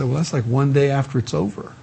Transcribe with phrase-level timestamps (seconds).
[0.00, 1.74] said, well, that's like one day after it's over.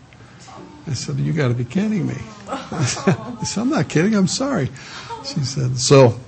[0.88, 2.18] I said, you got to be kidding me.
[2.50, 4.16] I said, I'm not kidding.
[4.16, 4.70] I'm sorry.
[5.24, 6.20] She said, so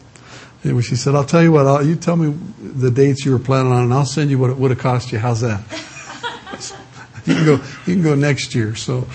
[0.63, 3.39] anyway, she said, I'll tell you what, I'll, you tell me the dates you were
[3.39, 5.17] planning on and I'll send you what it would have cost you.
[5.17, 5.61] How's that?
[7.25, 7.53] you can go,
[7.87, 8.75] you can go next year.
[8.75, 9.07] So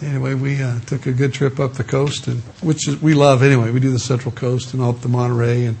[0.00, 3.42] anyway, we uh, took a good trip up the coast and which is, we love
[3.42, 3.72] anyway.
[3.72, 5.78] We do the central coast and up to Monterey and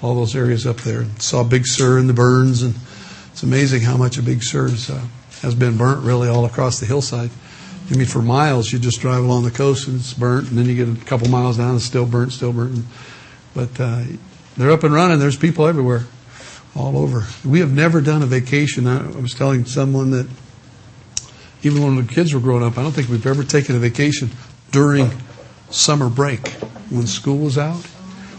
[0.00, 1.04] all those areas up there.
[1.18, 2.74] Saw Big Sur and the Burns and
[3.32, 5.06] it's amazing how much a Big Sur uh,
[5.42, 7.30] has been burnt really all across the hillside.
[7.90, 10.66] I mean, for miles, you just drive along the coast and it's burnt, and then
[10.66, 12.84] you get a couple miles down and it's still burnt, still burnt.
[13.54, 14.04] But uh,
[14.56, 15.18] they're up and running.
[15.18, 16.04] There's people everywhere,
[16.76, 17.26] all over.
[17.44, 18.86] We have never done a vacation.
[18.86, 20.28] I, I was telling someone that
[21.62, 24.30] even when the kids were growing up, I don't think we've ever taken a vacation
[24.70, 25.10] during
[25.70, 26.48] summer break
[26.90, 27.84] when school was out.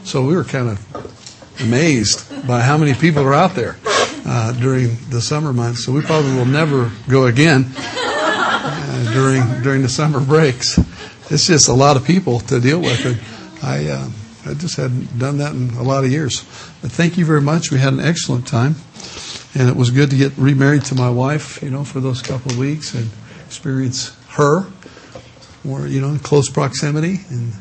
[0.03, 3.77] So we were kind of amazed by how many people are out there
[4.25, 5.85] uh, during the summer months.
[5.85, 7.71] So we probably will never go again
[9.13, 10.77] during during the summer breaks.
[11.29, 13.19] It's just a lot of people to deal with, and
[13.63, 14.09] I uh,
[14.45, 16.43] I just hadn't done that in a lot of years.
[16.81, 17.71] But thank you very much.
[17.71, 18.75] We had an excellent time,
[19.53, 21.61] and it was good to get remarried to my wife.
[21.61, 23.09] You know, for those couple of weeks and
[23.45, 24.65] experience her,
[25.63, 27.53] more you know, in close proximity and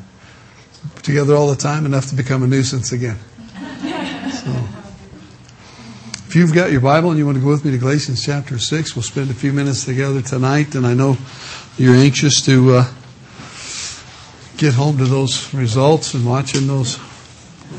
[1.02, 3.18] together all the time, enough to become a nuisance again.
[6.30, 8.56] If you've got your Bible and you want to go with me to Galatians chapter
[8.56, 10.76] 6, we'll spend a few minutes together tonight.
[10.76, 11.16] And I know
[11.76, 12.84] you're anxious to uh,
[14.56, 17.00] get home to those results and watching those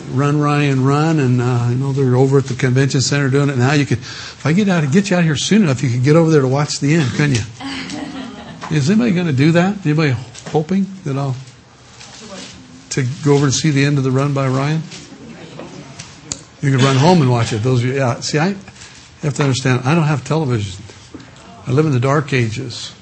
[0.10, 1.20] run, Ryan, run.
[1.20, 3.72] And uh, I know they're over at the convention center doing it now.
[3.72, 6.18] You could, if I get out, get you out here soon enough, you could get
[6.18, 7.44] over there to watch the end, couldn't you?
[8.76, 9.86] Is anybody going to do that?
[9.86, 10.14] Anybody
[10.50, 11.38] hoping that I'll
[12.90, 14.82] to go over and see the end of the run by Ryan?
[16.62, 17.64] You can run home and watch it.
[17.64, 18.20] Those, of you, yeah.
[18.20, 18.50] See, I
[19.24, 19.82] have to understand.
[19.84, 20.84] I don't have television.
[21.66, 22.94] I live in the dark ages,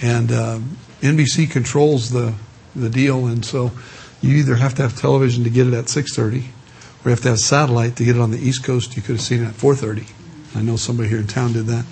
[0.00, 0.60] and uh,
[1.00, 2.34] NBC controls the
[2.76, 3.72] the deal, and so
[4.20, 7.22] you either have to have television to get it at six thirty, or you have
[7.22, 8.96] to have satellite to get it on the East Coast.
[8.96, 10.06] You could have seen it at four thirty.
[10.54, 11.84] I know somebody here in town did that,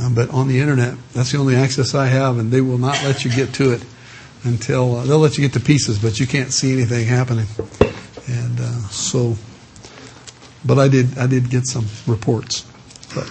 [0.00, 3.02] um, but on the internet, that's the only access I have, and they will not
[3.02, 3.84] let you get to it
[4.44, 7.46] until uh, they'll let you get to pieces, but you can't see anything happening,
[8.28, 9.36] and uh, so
[10.64, 12.66] but I did I did get some reports.
[13.14, 13.30] But,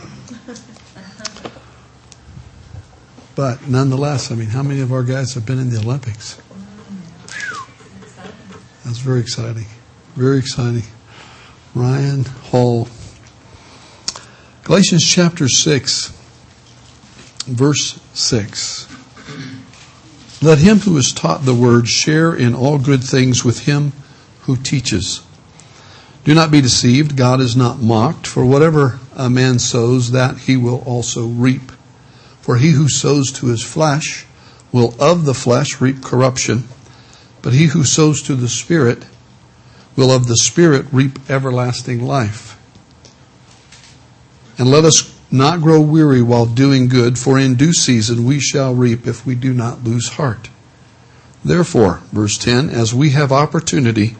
[3.36, 6.40] but nonetheless, I mean, how many of our guys have been in the Olympics?
[8.86, 9.66] That's very exciting.
[10.16, 10.84] Very exciting.
[11.74, 12.90] Ryan Hall.
[14.64, 16.10] Galatians chapter 6,
[17.48, 18.88] verse 6.
[20.42, 23.94] Let him who is taught the word share in all good things with him
[24.42, 25.22] who teaches.
[26.24, 27.18] Do not be deceived.
[27.18, 28.28] God is not mocked.
[28.28, 31.72] For whatever a man sows, that he will also reap.
[32.42, 34.26] For he who sows to his flesh
[34.72, 36.66] will of the flesh reap corruption.
[37.42, 39.06] But he who sows to the Spirit
[39.96, 42.58] will of the Spirit reap everlasting life.
[44.58, 48.76] And let us not grow weary while doing good, for in due season we shall
[48.76, 50.50] reap if we do not lose heart.
[51.44, 54.16] Therefore, verse 10, as we have opportunity,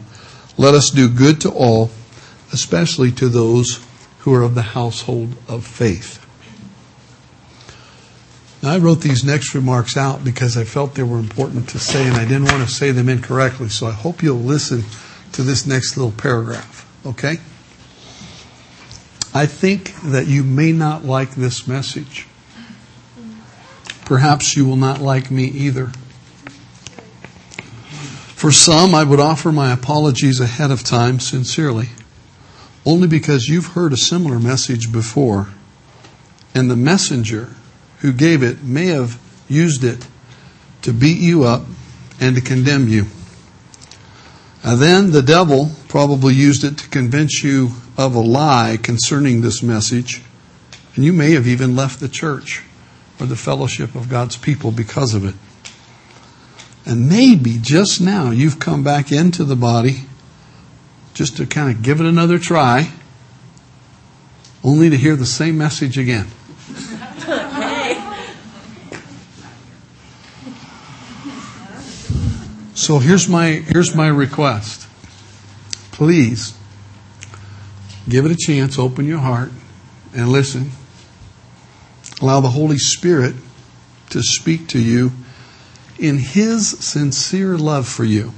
[0.56, 1.90] let us do good to all,
[2.52, 3.84] especially to those
[4.20, 6.18] who are of the household of faith.
[8.62, 12.06] Now, I wrote these next remarks out because I felt they were important to say
[12.06, 13.68] and I didn't want to say them incorrectly.
[13.68, 14.84] So I hope you'll listen
[15.32, 16.88] to this next little paragraph.
[17.04, 17.38] Okay?
[19.34, 22.28] I think that you may not like this message.
[24.04, 25.90] Perhaps you will not like me either.
[28.42, 31.90] For some, I would offer my apologies ahead of time, sincerely,
[32.84, 35.50] only because you've heard a similar message before,
[36.52, 37.54] and the messenger
[38.00, 39.16] who gave it may have
[39.48, 40.08] used it
[40.82, 41.62] to beat you up
[42.20, 43.06] and to condemn you.
[44.64, 49.62] And then the devil probably used it to convince you of a lie concerning this
[49.62, 50.20] message,
[50.96, 52.64] and you may have even left the church
[53.20, 55.36] or the fellowship of God's people because of it.
[56.84, 60.04] And maybe just now you've come back into the body
[61.14, 62.90] just to kind of give it another try,
[64.64, 66.26] only to hear the same message again.
[72.82, 74.88] So here's my here's my request.
[75.92, 76.58] Please
[78.08, 79.52] give it a chance, open your heart
[80.12, 80.72] and listen.
[82.20, 83.36] Allow the Holy Spirit
[84.10, 85.12] to speak to you
[86.02, 88.34] in His sincere love for you.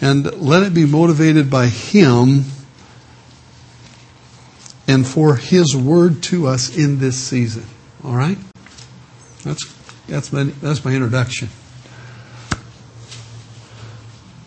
[0.00, 2.44] And let it be motivated by Him
[4.88, 7.64] and for His word to us in this season.
[8.04, 8.36] All right?
[9.44, 9.72] That's,
[10.08, 11.48] that's, my, that's my introduction.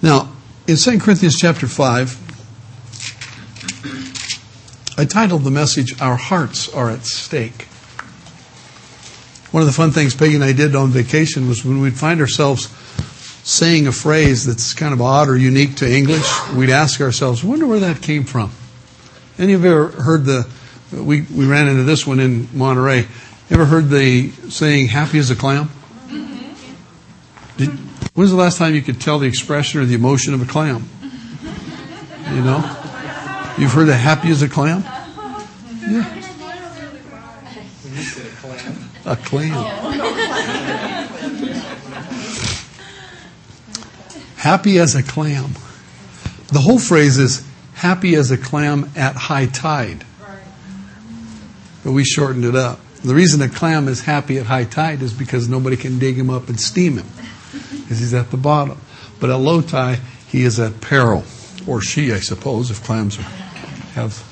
[0.01, 0.33] Now,
[0.67, 2.27] in 2 Corinthians chapter 5,
[4.97, 7.67] I titled the message, Our Hearts Are at Stake.
[9.51, 12.21] One of the fun things Peggy and I did on vacation was when we'd find
[12.21, 12.67] ourselves
[13.43, 17.65] saying a phrase that's kind of odd or unique to English, we'd ask ourselves, wonder
[17.65, 18.51] where that came from.
[19.39, 20.47] Any of you ever heard the,
[20.91, 23.07] we, we ran into this one in Monterey.
[23.49, 25.71] Ever heard the saying, happy as a clam?
[27.57, 27.69] Did,
[28.13, 30.87] when's the last time you could tell the expression or the emotion of a clam?
[32.31, 32.75] You know?
[33.57, 34.83] You've heard the happy as a clam?
[35.89, 36.18] Yeah.
[39.09, 39.51] A clam.
[44.37, 45.55] happy as a clam.
[46.49, 50.05] The whole phrase is happy as a clam at high tide.
[51.83, 52.79] But we shortened it up.
[53.03, 56.29] The reason a clam is happy at high tide is because nobody can dig him
[56.29, 57.07] up and steam him,
[57.71, 58.77] because he's at the bottom.
[59.19, 61.23] But at low tide, he is at peril,
[61.65, 63.23] or she, I suppose, if clams are,
[63.93, 64.23] have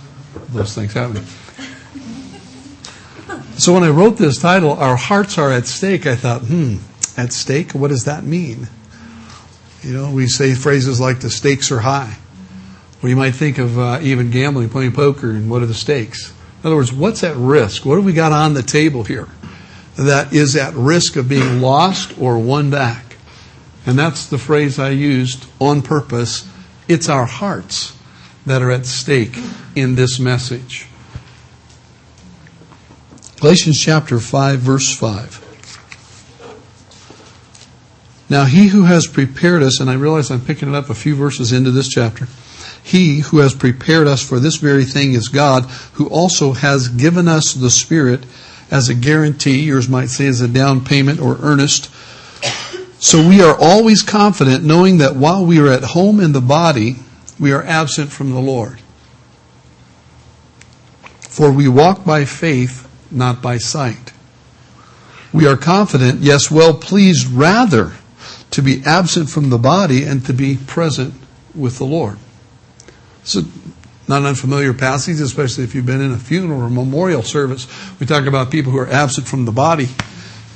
[0.53, 1.25] those things happening.
[3.57, 6.77] So when I wrote this title, Our Hearts Are at Stake, I thought, hmm,
[7.17, 7.71] at stake?
[7.71, 8.67] What does that mean?
[9.81, 12.17] You know, we say phrases like the stakes are high.
[13.01, 16.31] Well, you might think of uh, even gambling, playing poker, and what are the stakes?
[16.61, 17.83] In other words, what's at risk?
[17.83, 19.27] What have we got on the table here
[19.95, 23.15] that is at risk of being lost or won back?
[23.87, 26.47] And that's the phrase I used on purpose.
[26.87, 27.97] It's our hearts
[28.45, 29.37] that are at stake
[29.75, 30.86] in this message.
[33.39, 35.43] Galatians chapter 5, verse 5.
[38.29, 41.15] Now, he who has prepared us, and I realize I'm picking it up a few
[41.15, 42.27] verses into this chapter.
[42.83, 47.27] He who has prepared us for this very thing is God, who also has given
[47.27, 48.25] us the Spirit
[48.71, 51.91] as a guarantee, yours might say as a down payment or earnest.
[52.99, 56.95] So we are always confident knowing that while we are at home in the body,
[57.39, 58.79] we are absent from the Lord.
[61.19, 64.13] For we walk by faith, not by sight.
[65.33, 67.93] We are confident, yes, well pleased rather
[68.51, 71.13] to be absent from the body and to be present
[71.53, 72.17] with the Lord.
[73.21, 73.35] It's
[74.07, 77.67] not an unfamiliar passage, especially if you've been in a funeral or memorial service.
[77.99, 79.89] We talk about people who are absent from the body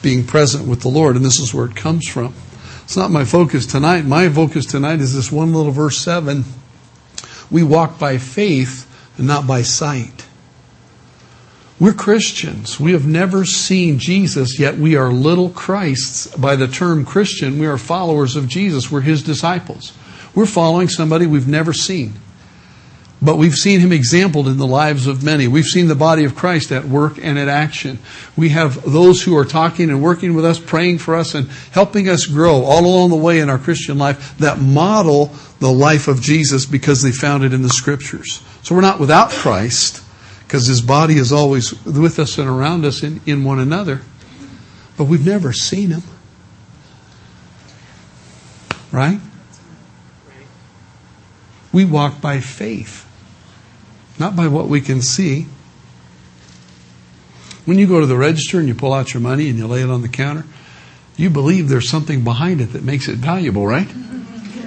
[0.01, 2.33] being present with the Lord, and this is where it comes from.
[2.83, 4.05] It's not my focus tonight.
[4.05, 6.45] My focus tonight is this one little verse 7.
[7.49, 8.87] We walk by faith
[9.17, 10.25] and not by sight.
[11.81, 12.79] We're Christians.
[12.79, 16.27] We have never seen Jesus, yet we are little Christs.
[16.35, 18.91] By the term Christian, we are followers of Jesus.
[18.91, 19.91] We're his disciples.
[20.35, 22.13] We're following somebody we've never seen.
[23.19, 25.47] But we've seen him exampled in the lives of many.
[25.47, 27.97] We've seen the body of Christ at work and at action.
[28.37, 32.07] We have those who are talking and working with us, praying for us, and helping
[32.07, 36.21] us grow all along the way in our Christian life that model the life of
[36.21, 38.43] Jesus because they found it in the scriptures.
[38.61, 40.00] So we're not without Christ
[40.51, 44.01] because his body is always with us and around us in, in one another.
[44.97, 46.03] But we've never seen him.
[48.91, 49.21] Right?
[51.71, 53.07] We walk by faith
[54.19, 55.47] not by what we can see.
[57.63, 59.81] When you go to the register and you pull out your money and you lay
[59.81, 60.45] it on the counter,
[61.15, 63.87] you believe there's something behind it that makes it valuable, right?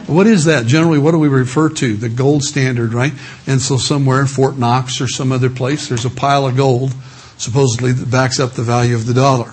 [0.06, 0.66] What is that?
[0.66, 1.96] Generally, what do we refer to?
[1.96, 3.12] The gold standard, right?
[3.46, 6.92] And so somewhere in Fort Knox or some other place, there's a pile of gold,
[7.38, 9.52] supposedly, that backs up the value of the dollar.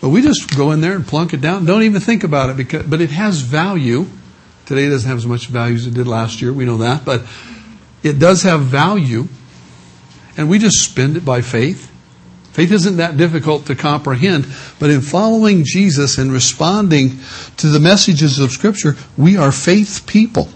[0.00, 1.64] But we just go in there and plunk it down.
[1.64, 4.06] Don't even think about it, because, but it has value.
[4.66, 6.52] Today it doesn't have as much value as it did last year.
[6.52, 7.06] We know that.
[7.06, 7.22] But
[8.02, 9.28] it does have value,
[10.36, 11.90] and we just spend it by faith.
[12.54, 14.46] Faith isn't that difficult to comprehend,
[14.78, 17.18] but in following Jesus and responding
[17.56, 20.48] to the messages of Scripture, we are faith people.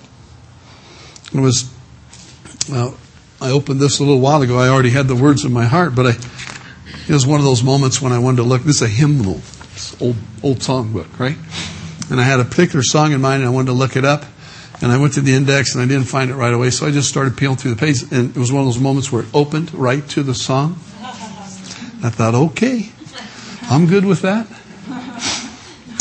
[1.34, 1.68] It was,
[2.70, 2.96] well,
[3.40, 4.58] I opened this a little while ago.
[4.58, 6.10] I already had the words in my heart, but I,
[7.08, 8.62] it was one of those moments when I wanted to look.
[8.62, 9.40] This is a hymnal,
[10.00, 11.36] old old songbook, right?
[12.12, 14.24] And I had a particular song in mind, and I wanted to look it up.
[14.80, 16.92] And I went to the index and I didn't find it right away, so I
[16.92, 19.28] just started peeling through the page, and it was one of those moments where it
[19.34, 20.78] opened right to the song.
[22.02, 22.90] I thought, okay,
[23.62, 24.46] I'm good with that.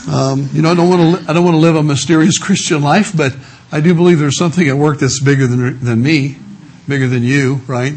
[0.08, 1.08] Um, you know, I don't want to.
[1.08, 3.36] Li- I don't want to live a mysterious Christian life, but
[3.72, 6.38] I do believe there's something at work that's bigger than than me,
[6.88, 7.94] bigger than you, right?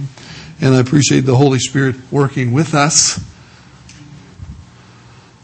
[0.61, 3.25] And I appreciate the Holy Spirit working with us.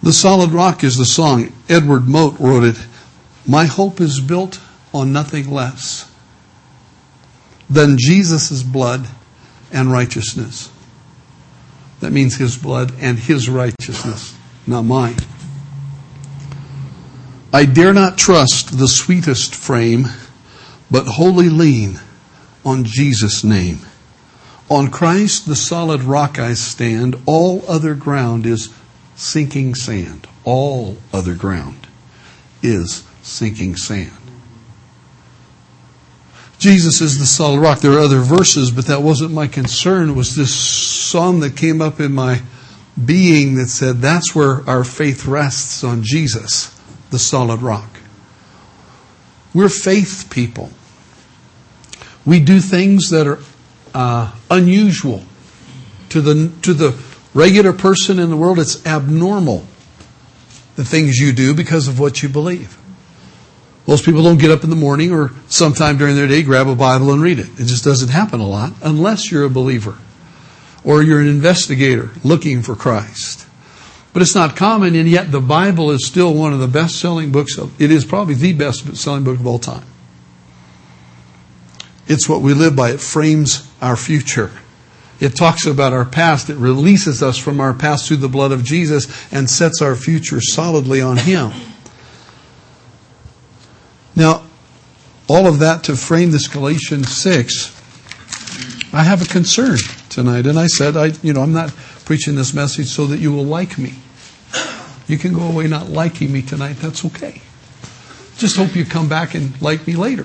[0.02, 1.52] The solid rock is the song.
[1.68, 2.84] Edward Mote wrote it.
[3.46, 4.60] My hope is built
[4.92, 6.10] on nothing less
[7.70, 9.08] than Jesus' blood
[9.72, 10.70] and righteousness.
[12.00, 14.36] That means his blood and his righteousness,
[14.66, 15.16] not mine.
[17.52, 20.06] I dare not trust the sweetest frame,
[20.90, 22.00] but wholly lean
[22.64, 23.80] on Jesus' name.
[24.68, 27.16] On Christ, the solid rock I stand.
[27.24, 28.68] All other ground is
[29.14, 30.26] sinking sand.
[30.44, 31.86] All other ground
[32.62, 34.15] is sinking sand.
[36.58, 37.80] Jesus is the solid rock.
[37.80, 40.10] There are other verses, but that wasn't my concern.
[40.10, 42.40] It was this song that came up in my
[43.02, 46.74] being that said that's where our faith rests on Jesus,
[47.10, 48.00] the solid rock.
[49.52, 50.70] We're faith people.
[52.24, 53.38] We do things that are
[53.94, 55.22] uh, unusual
[56.10, 56.98] to the to the
[57.34, 58.58] regular person in the world.
[58.58, 59.66] It's abnormal
[60.76, 62.78] the things you do because of what you believe.
[63.86, 66.74] Most people don't get up in the morning or sometime during their day, grab a
[66.74, 67.48] Bible and read it.
[67.58, 69.96] It just doesn't happen a lot unless you're a believer
[70.82, 73.46] or you're an investigator looking for Christ.
[74.12, 77.32] But it's not common, and yet the Bible is still one of the best selling
[77.32, 77.58] books.
[77.58, 79.84] Of, it is probably the best selling book of all time.
[82.06, 82.92] It's what we live by.
[82.92, 84.52] It frames our future.
[85.20, 86.48] It talks about our past.
[86.48, 90.40] It releases us from our past through the blood of Jesus and sets our future
[90.40, 91.52] solidly on Him.
[94.16, 94.42] Now,
[95.28, 97.76] all of that to frame this Galatians 6,
[98.92, 99.76] I have a concern
[100.08, 100.46] tonight.
[100.46, 101.70] And I said, I, you know, I'm not
[102.06, 103.94] preaching this message so that you will like me.
[105.06, 106.74] You can go away not liking me tonight.
[106.74, 107.42] That's okay.
[108.38, 110.24] Just hope you come back and like me later.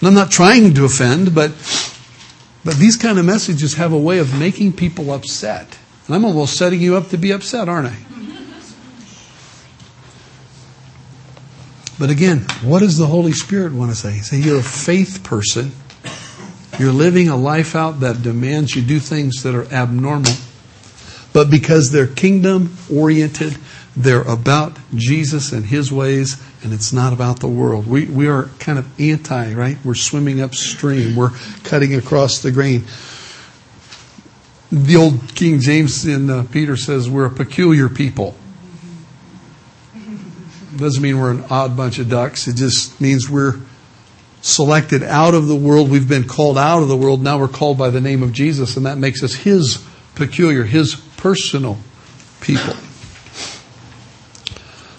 [0.00, 1.50] And I'm not trying to offend, but
[2.64, 5.78] but these kind of messages have a way of making people upset.
[6.06, 7.96] And I'm almost setting you up to be upset, aren't I?
[11.98, 14.18] But again, what does the Holy Spirit want to say?
[14.18, 15.72] Say you're a faith person.
[16.78, 20.32] You're living a life out that demands you do things that are abnormal.
[21.32, 23.56] But because they're kingdom oriented,
[23.96, 27.88] they're about Jesus and His ways, and it's not about the world.
[27.88, 29.76] We, we are kind of anti, right?
[29.84, 31.32] We're swimming upstream, we're
[31.64, 32.84] cutting across the grain.
[34.70, 38.36] The old King James in uh, Peter says we're a peculiar people.
[40.78, 42.48] Doesn't mean we're an odd bunch of ducks.
[42.48, 43.60] It just means we're
[44.40, 45.90] selected out of the world.
[45.90, 47.22] We've been called out of the world.
[47.22, 50.94] Now we're called by the name of Jesus, and that makes us His peculiar, His
[51.16, 51.78] personal
[52.40, 52.74] people.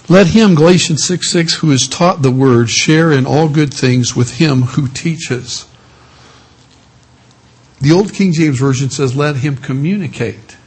[0.10, 4.16] Let him, Galatians 6 6, who is taught the word, share in all good things
[4.16, 5.68] with him who teaches.
[7.80, 10.58] The Old King James Version says, let him communicate.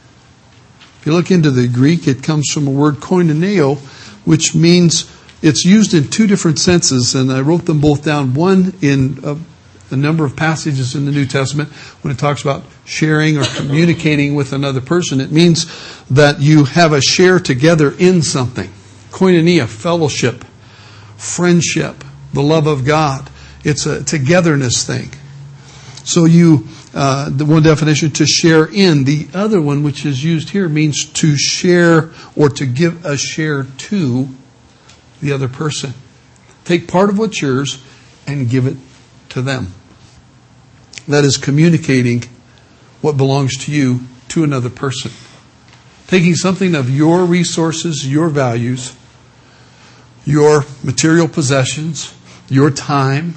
[0.99, 3.77] If you look into the Greek, it comes from a word koinoneo,
[4.25, 5.09] which means
[5.41, 8.33] it's used in two different senses, and I wrote them both down.
[8.33, 9.37] One in a,
[9.91, 11.69] a, number of passages in the New Testament
[12.01, 15.19] when it talks about sharing or communicating with another person.
[15.19, 15.65] It means
[16.09, 18.69] that you have a share together in something.
[19.11, 20.45] Koinonia, fellowship,
[21.17, 23.29] friendship, the love of God.
[23.65, 25.11] It's a togetherness thing.
[26.05, 29.05] So you, uh, the one definition, to share in.
[29.05, 33.63] The other one, which is used here, means to share or to give a share
[33.63, 34.29] to
[35.19, 35.93] the other person.
[36.65, 37.83] Take part of what's yours
[38.27, 38.77] and give it
[39.29, 39.73] to them.
[41.07, 42.23] That is communicating
[43.01, 45.11] what belongs to you to another person.
[46.07, 48.95] Taking something of your resources, your values,
[50.25, 52.15] your material possessions,
[52.49, 53.35] your time,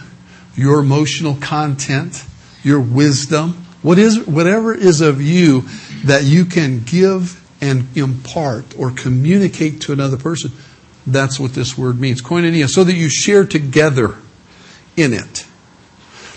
[0.54, 2.24] your emotional content,
[2.66, 5.62] your wisdom, what is, whatever is of you
[6.04, 10.50] that you can give and impart or communicate to another person,
[11.06, 12.20] that's what this word means.
[12.20, 14.16] Koinonia, so that you share together
[14.96, 15.46] in it.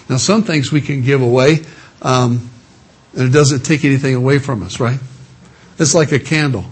[0.08, 1.66] Now, some things we can give away,
[2.04, 2.48] um,
[3.14, 5.00] and it doesn't take anything away from us, right?
[5.80, 6.66] It's like a candle.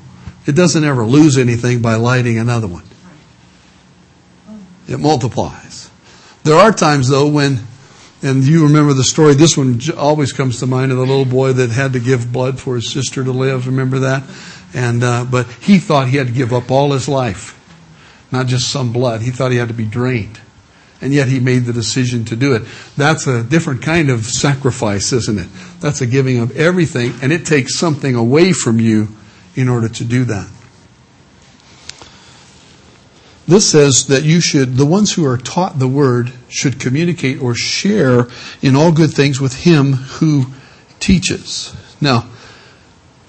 [0.46, 2.84] It doesn't ever lose anything by lighting another one.
[4.88, 5.90] It multiplies.
[6.44, 7.60] There are times, though, when,
[8.22, 11.54] and you remember the story, this one always comes to mind of the little boy
[11.54, 13.68] that had to give blood for his sister to live.
[13.68, 14.24] Remember that?
[14.74, 17.54] And, uh, but he thought he had to give up all his life,
[18.32, 19.22] not just some blood.
[19.22, 20.40] He thought he had to be drained.
[21.00, 22.64] And yet he made the decision to do it.
[22.98, 25.48] That's a different kind of sacrifice, isn't it?
[25.80, 29.10] That's a giving of everything, and it takes something away from you
[29.56, 30.50] in order to do that.
[33.48, 37.56] This says that you should, the ones who are taught the word should communicate or
[37.56, 38.28] share
[38.62, 40.48] in all good things with him who
[41.00, 41.74] teaches.
[42.02, 42.30] Now,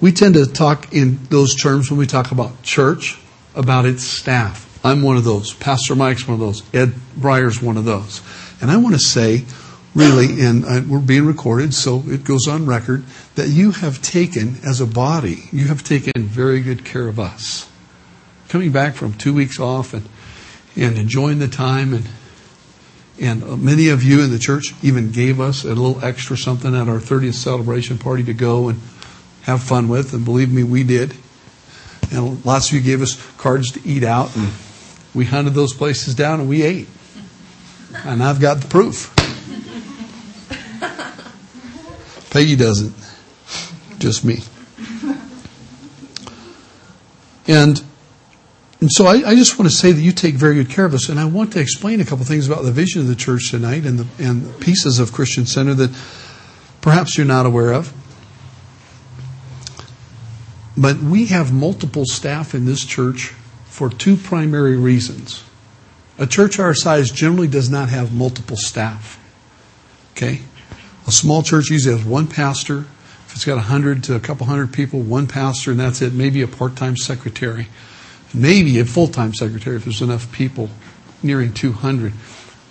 [0.00, 3.16] we tend to talk in those terms when we talk about church,
[3.54, 4.80] about its staff.
[4.84, 5.54] I'm one of those.
[5.54, 6.62] Pastor Mike's one of those.
[6.74, 8.20] Ed Breyer's one of those.
[8.60, 9.44] And I want to say,
[9.94, 13.04] really, and uh, we're being recorded, so it goes on record,
[13.36, 17.68] that you have taken, as a body, you have taken very good care of us.
[18.48, 20.08] Coming back from two weeks off and,
[20.74, 22.08] and enjoying the time, and,
[23.20, 26.88] and many of you in the church even gave us a little extra something at
[26.88, 28.80] our 30th celebration party to go and
[29.42, 31.14] have fun with, and believe me, we did.
[32.10, 34.48] And lots of you gave us cards to eat out, and
[35.14, 36.88] we hunted those places down and we ate.
[38.04, 39.14] And I've got the proof.
[42.30, 42.94] Peggy doesn't.
[43.98, 44.42] Just me.
[47.46, 47.82] And,
[48.80, 50.94] and so I, I, just want to say that you take very good care of
[50.94, 51.08] us.
[51.08, 53.84] And I want to explain a couple things about the vision of the church tonight
[53.84, 55.90] and the and pieces of Christian Center that
[56.80, 57.92] perhaps you're not aware of.
[60.76, 65.42] But we have multiple staff in this church for two primary reasons.
[66.16, 69.18] A church our size generally does not have multiple staff.
[70.12, 70.42] Okay?
[71.08, 72.86] A small church usually has one pastor.
[73.26, 76.12] If it's got 100 to a couple hundred people, one pastor, and that's it.
[76.12, 77.66] Maybe a part time secretary.
[78.34, 80.70] Maybe a full time secretary if there's enough people,
[81.22, 82.12] nearing 200.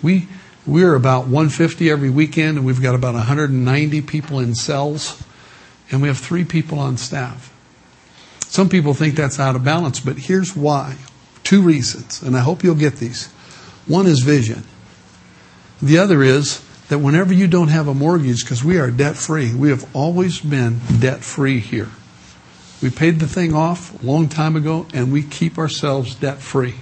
[0.02, 0.28] We,
[0.66, 5.22] we're about 150 every weekend, and we've got about 190 people in cells,
[5.90, 7.52] and we have three people on staff.
[8.40, 10.96] Some people think that's out of balance, but here's why.
[11.44, 13.26] Two reasons, and I hope you'll get these.
[13.86, 14.64] One is vision.
[15.80, 19.54] The other is that whenever you don't have a mortgage, because we are debt free,
[19.54, 21.88] we have always been debt free here.
[22.80, 26.74] We paid the thing off a long time ago and we keep ourselves debt free.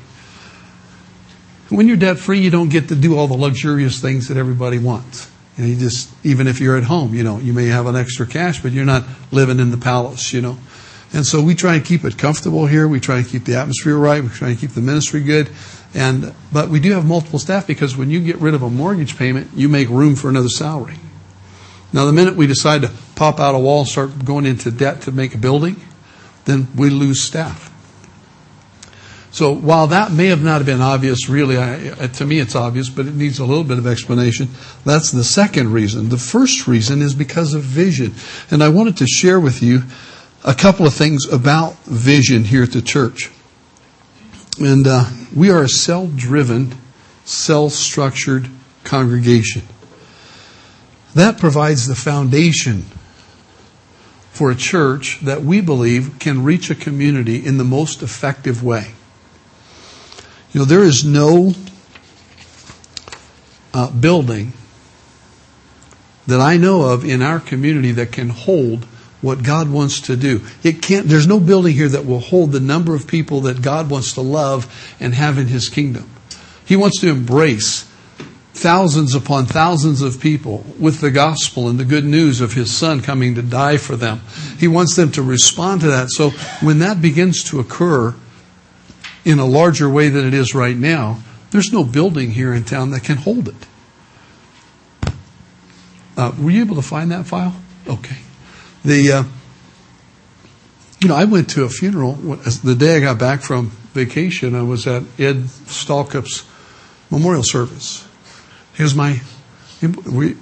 [1.69, 4.79] When you're debt free, you don't get to do all the luxurious things that everybody
[4.79, 5.31] wants.
[5.57, 8.26] And you just, even if you're at home, you know, you may have an extra
[8.26, 10.59] cash, but you're not living in the palace, you know.
[11.12, 12.87] And so we try and keep it comfortable here.
[12.87, 14.23] We try and keep the atmosphere right.
[14.23, 15.49] We try and keep the ministry good.
[15.95, 19.17] And, but we do have multiple staff because when you get rid of a mortgage
[19.17, 20.97] payment, you make room for another salary.
[21.97, 25.00] Now, the minute we decide to pop out a wall and start going into debt
[25.03, 25.81] to make a building,
[26.45, 27.73] then we lose staff.
[29.31, 33.06] So while that may have not been obvious, really, I, to me it's obvious, but
[33.06, 34.49] it needs a little bit of explanation.
[34.85, 36.11] That's the second reason.
[36.11, 38.13] The first reason is because of vision.
[38.50, 39.85] And I wanted to share with you
[40.45, 43.30] a couple of things about vision here at the church.
[44.61, 46.75] And uh, we are a cell driven,
[47.25, 48.50] cell structured
[48.85, 49.63] congregation.
[51.17, 52.85] That provides the foundation
[54.33, 58.91] for a church that we believe can reach a community in the most effective way.
[60.52, 61.55] You know, there is no
[63.73, 64.52] uh, building
[66.26, 68.85] that I know of in our community that can hold
[69.23, 70.43] what God wants to do.
[70.63, 73.89] It can't, there's no building here that will hold the number of people that God
[73.89, 76.11] wants to love and have in His kingdom.
[76.67, 77.91] He wants to embrace
[78.56, 83.02] thousands upon thousands of people with the gospel and the good news of His Son
[83.02, 84.23] coming to die for them.
[84.58, 86.08] He wants them to respond to that.
[86.10, 86.30] So
[86.64, 88.14] when that begins to occur
[89.26, 92.92] in a larger way than it is right now, there's no building here in town
[92.92, 93.54] that can hold it.
[96.16, 97.54] Uh, were you able to find that file?
[97.86, 98.16] Okay.
[98.86, 99.25] The, uh,
[101.02, 104.54] you know, I went to a funeral the day I got back from vacation.
[104.54, 106.49] I was at Ed Stalkup's
[107.10, 108.05] memorial service.
[108.76, 109.21] He was my,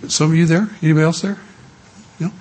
[0.09, 0.69] some of you there?
[0.83, 1.39] Anybody else there?
[2.21, 2.33] Know?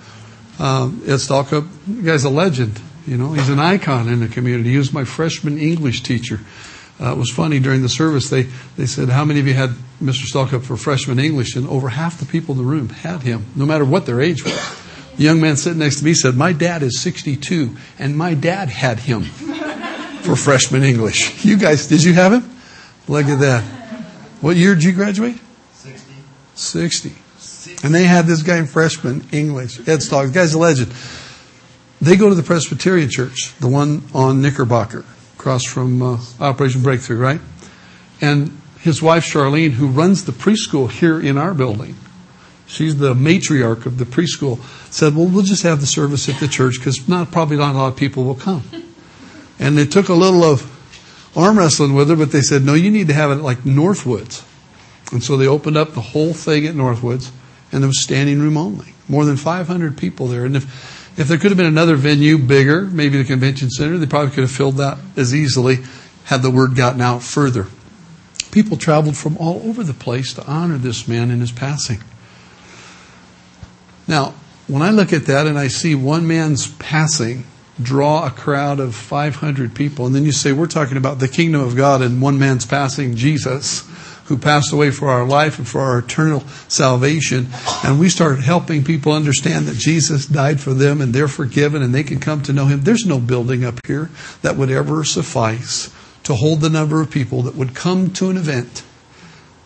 [0.59, 2.79] Um, Ed Stalkup, the guy's a legend.
[3.05, 4.71] You know, he's an icon in the community.
[4.71, 6.39] He was my freshman English teacher.
[7.01, 8.29] Uh, it was funny during the service.
[8.29, 8.43] They
[8.77, 10.25] they said, "How many of you had Mr.
[10.25, 13.65] Stalkup for freshman English?" And over half the people in the room had him, no
[13.65, 14.53] matter what their age was.
[15.17, 18.69] The young man sitting next to me said, My dad is 62, and my dad
[18.69, 21.43] had him for freshman English.
[21.45, 22.49] You guys, did you have him?
[23.07, 23.63] Look at that.
[24.41, 25.37] What year did you graduate?
[26.55, 27.13] 60.
[27.37, 27.85] 60.
[27.85, 29.87] And they had this guy in freshman English.
[29.87, 30.27] Ed Stock.
[30.27, 30.93] The guy's a legend.
[32.01, 35.05] They go to the Presbyterian Church, the one on Knickerbocker,
[35.37, 37.39] across from uh, Operation Breakthrough, right?
[38.19, 41.95] And his wife, Charlene, who runs the preschool here in our building,
[42.67, 44.61] she's the matriarch of the preschool,
[44.91, 47.77] said, well, we'll just have the service at the church because not, probably not a
[47.77, 48.63] lot of people will come.
[49.59, 50.69] And they took a little of
[51.37, 54.43] arm wrestling with her, but they said, no, you need to have it like Northwoods.
[55.13, 57.31] And so they opened up the whole thing at Northwoods
[57.71, 58.93] and it was standing room only.
[59.07, 60.45] More than 500 people there.
[60.45, 64.05] And if, if there could have been another venue bigger, maybe the convention center, they
[64.05, 65.79] probably could have filled that as easily
[66.25, 67.67] had the word gotten out further.
[68.51, 72.03] People traveled from all over the place to honor this man in his passing.
[74.07, 74.33] Now,
[74.67, 77.45] when I look at that and I see one man's passing
[77.81, 81.61] draw a crowd of 500 people, and then you say, we're talking about the kingdom
[81.61, 83.83] of God and one man's passing, Jesus,
[84.25, 87.47] who passed away for our life and for our eternal salvation.
[87.83, 91.93] And we started helping people understand that Jesus died for them and they're forgiven and
[91.93, 92.81] they can come to know Him.
[92.81, 94.09] There's no building up here
[94.41, 98.37] that would ever suffice to hold the number of people that would come to an
[98.37, 98.83] event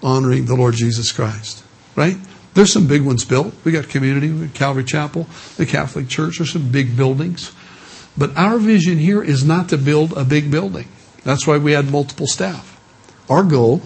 [0.01, 1.63] honoring the Lord Jesus Christ.
[1.95, 2.17] Right?
[2.55, 3.53] There's some big ones built.
[3.63, 6.39] We got community, Calvary Chapel, the Catholic Church.
[6.39, 7.51] There's some big buildings.
[8.17, 10.87] But our vision here is not to build a big building.
[11.23, 12.73] That's why we had multiple staff.
[13.29, 13.83] Our goal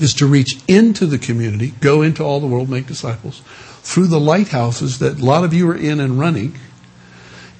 [0.00, 3.40] is to reach into the community, go into all the world, make disciples,
[3.82, 6.58] through the lighthouses that a lot of you are in and running,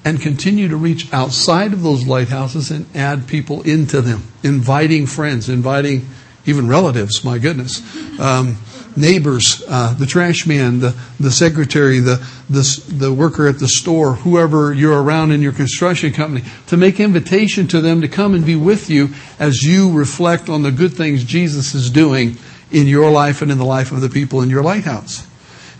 [0.04, 5.48] and continue to reach outside of those lighthouses and add people into them, inviting friends,
[5.48, 6.06] inviting
[6.46, 7.82] even relatives, my goodness.
[8.18, 8.56] Um,
[8.98, 14.14] neighbors, uh, the trash man, the, the secretary, the, the, the worker at the store,
[14.14, 18.44] whoever you're around in your construction company, to make invitation to them to come and
[18.44, 22.36] be with you as you reflect on the good things Jesus is doing
[22.70, 25.26] in your life and in the life of the people in your lighthouse.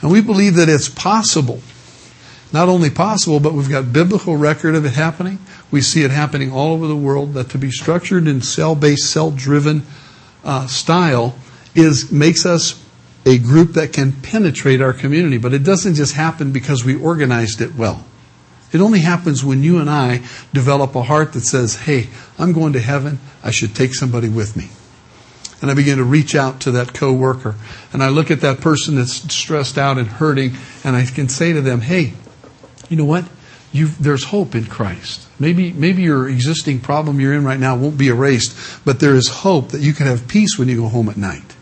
[0.01, 1.61] And we believe that it's possible.
[2.53, 5.39] Not only possible, but we've got biblical record of it happening.
[5.71, 7.35] We see it happening all over the world.
[7.35, 9.83] That to be structured in cell-based, cell-driven
[10.45, 11.37] uh, style
[11.75, 12.83] is makes us
[13.29, 15.37] a group that can penetrate our community.
[15.37, 18.05] But it doesn't just happen because we organized it well.
[18.73, 22.73] It only happens when you and I develop a heart that says, hey, I'm going
[22.73, 23.19] to heaven.
[23.43, 24.71] I should take somebody with me.
[25.61, 27.57] And I begin to reach out to that coworker.
[27.93, 30.53] And I look at that person that's stressed out and hurting,
[30.85, 32.15] and I can say to them, hey,
[32.89, 33.25] you know what?
[33.73, 35.27] You've, there's hope in Christ.
[35.39, 39.29] Maybe, maybe your existing problem you're in right now won't be erased, but there is
[39.29, 41.58] hope that you can have peace when you go home at night.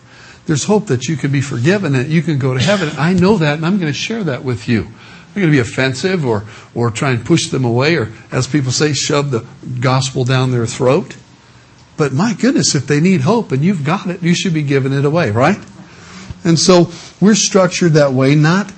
[0.47, 2.91] There's hope that you can be forgiven and you can go to heaven.
[2.97, 4.85] I know that and I'm going to share that with you.
[4.85, 8.73] I'm going to be offensive or, or try and push them away or, as people
[8.73, 9.45] say, shove the
[9.81, 11.17] gospel down their throat.
[11.97, 14.93] But my goodness, if they need hope and you've got it, you should be giving
[14.93, 15.59] it away, right?
[16.45, 18.73] And so we're structured that way, not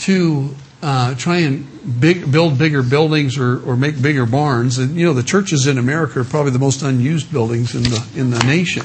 [0.00, 4.78] to uh, try and big, build bigger buildings or, or make bigger barns.
[4.78, 8.04] And you know, the churches in America are probably the most unused buildings in the
[8.16, 8.84] in the nation.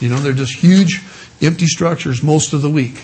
[0.00, 1.00] You know, they're just huge
[1.42, 3.02] empty structures most of the week.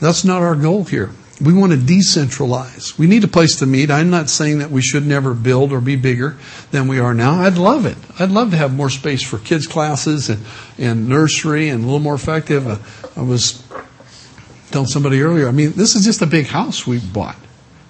[0.00, 1.10] That's not our goal here.
[1.40, 2.98] We want to decentralize.
[2.98, 3.90] We need a place to meet.
[3.90, 6.36] I'm not saying that we should never build or be bigger
[6.72, 7.40] than we are now.
[7.42, 7.96] I'd love it.
[8.18, 10.44] I'd love to have more space for kids' classes and,
[10.78, 12.66] and nursery and a little more effective.
[12.66, 12.78] Uh,
[13.16, 13.62] I was
[14.72, 17.36] telling somebody earlier, I mean, this is just a big house we bought.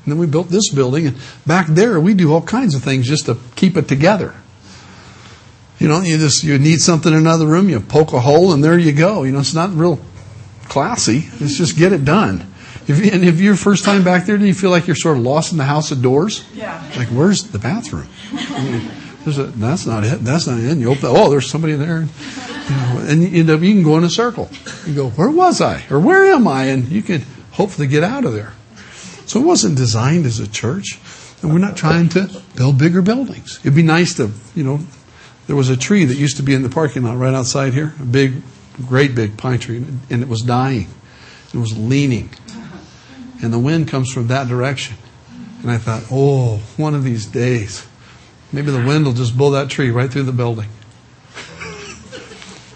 [0.04, 3.06] And then we built this building, and back there we do all kinds of things
[3.06, 4.34] just to keep it together.
[5.78, 8.62] You know, you just you need something in another room, you poke a hole, and
[8.62, 9.22] there you go.
[9.22, 10.00] You know, it's not real
[10.68, 11.28] classy.
[11.40, 12.52] It's just get it done.
[12.88, 15.22] If, and if you're first time back there, do you feel like you're sort of
[15.22, 16.44] lost in the house of doors?
[16.54, 16.82] Yeah.
[16.96, 18.08] Like, where's the bathroom?
[18.32, 18.90] I mean,
[19.26, 20.20] a, that's not it.
[20.24, 20.70] That's not it.
[20.70, 21.04] And you open.
[21.04, 22.00] Oh, there's somebody there.
[22.00, 24.48] You know, and you, end up, you can go in a circle.
[24.86, 26.64] You go, where was I, or where am I?
[26.64, 28.54] And you can hopefully get out of there.
[29.26, 30.98] So it wasn't designed as a church,
[31.42, 33.58] and we're not trying to build bigger buildings.
[33.60, 34.80] It'd be nice to, you know,
[35.48, 37.94] there was a tree that used to be in the parking lot right outside here,
[38.00, 38.42] a big,
[38.86, 39.78] great big pine tree,
[40.10, 40.88] and it was dying.
[41.52, 42.30] It was leaning.
[43.42, 44.96] And the wind comes from that direction.
[45.62, 47.86] And I thought, oh, one of these days,
[48.52, 50.68] maybe the wind will just blow that tree right through the building.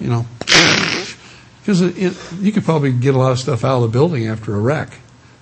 [0.00, 0.26] you know,
[1.60, 1.82] because
[2.40, 4.98] you could probably get a lot of stuff out of the building after a wreck,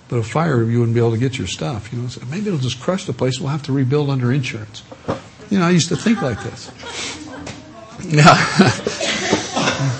[0.09, 1.93] but a fire you wouldn't be able to get your stuff.
[1.93, 3.39] You know, so maybe it'll just crush the place.
[3.39, 4.83] We'll have to rebuild under insurance.
[5.51, 6.71] You know, I used to think like this.
[8.05, 8.33] Yeah,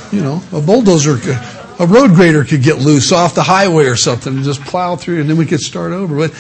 [0.12, 1.40] you know, a bulldozer could,
[1.80, 5.22] a road grader could get loose off the highway or something and just plow through,
[5.22, 6.16] and then we could start over.
[6.16, 6.32] But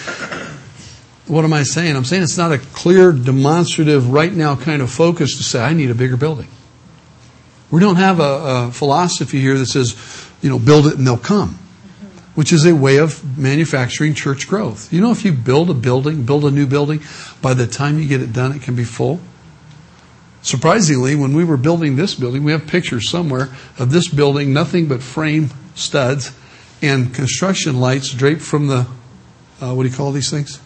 [1.27, 1.95] what am I saying?
[1.95, 5.73] I'm saying it's not a clear, demonstrative, right now kind of focus to say I
[5.73, 6.47] need a bigger building.
[7.69, 9.95] We don't have a, a philosophy here that says,
[10.41, 11.59] you know, build it and they'll come,
[12.35, 14.91] which is a way of manufacturing church growth.
[14.91, 17.01] You know, if you build a building, build a new building,
[17.41, 19.19] by the time you get it done, it can be full.
[20.41, 24.87] Surprisingly, when we were building this building, we have pictures somewhere of this building, nothing
[24.87, 26.35] but frame studs
[26.81, 28.87] and construction lights draped from the,
[29.61, 30.59] uh, what do you call these things?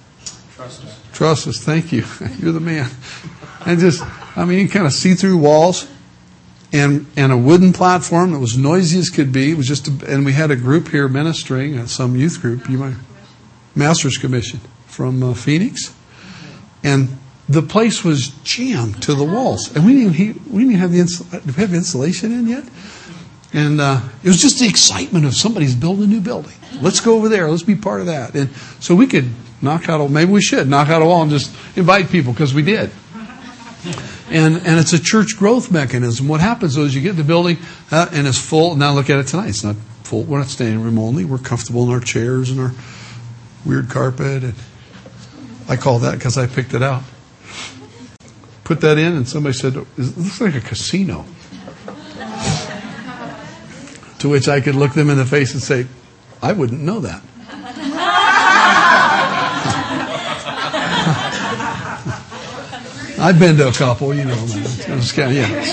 [0.56, 0.99] Trusses.
[1.13, 2.06] Trusses, thank you.
[2.39, 2.89] You're the man.
[3.65, 4.04] And just,
[4.38, 5.89] I mean, you kind of see through walls
[6.75, 9.51] and, and a wooden platform that was noisy as could be.
[9.51, 12.69] It was just, a, and we had a group here ministering, at some youth group,
[12.69, 12.95] you might,
[13.75, 15.95] Master's Commission from uh, Phoenix.
[16.83, 20.75] And the place was jammed to the walls, and we didn't even, we didn't even
[20.79, 22.65] have the insul- we have insulation in yet.
[23.53, 26.51] And uh, it was just the excitement of somebody's building a new building.
[26.81, 27.49] Let's go over there.
[27.49, 28.35] Let's be part of that.
[28.35, 28.49] And
[28.81, 29.29] so we could
[29.61, 32.53] knock out a maybe we should knock out a wall and just invite people because
[32.53, 32.91] we did.
[34.29, 36.27] And, and it's a church growth mechanism.
[36.27, 37.57] What happens is you get the building
[37.91, 38.75] uh, and it's full.
[38.75, 39.49] Now look at it tonight.
[39.49, 40.23] It's not full.
[40.23, 41.25] We're not standing room only.
[41.25, 42.71] We're comfortable in our chairs and our
[43.65, 44.43] weird carpet.
[44.43, 44.55] And
[45.69, 47.03] I call that because I picked it out.
[48.63, 51.25] Put that in, and somebody said, "It looks like a casino."
[54.19, 55.85] to which I could look them in the face and say,
[56.41, 57.21] "I wouldn't know that."
[63.25, 64.35] I've been to a couple, you know.
[64.35, 65.63] Kind of, yeah.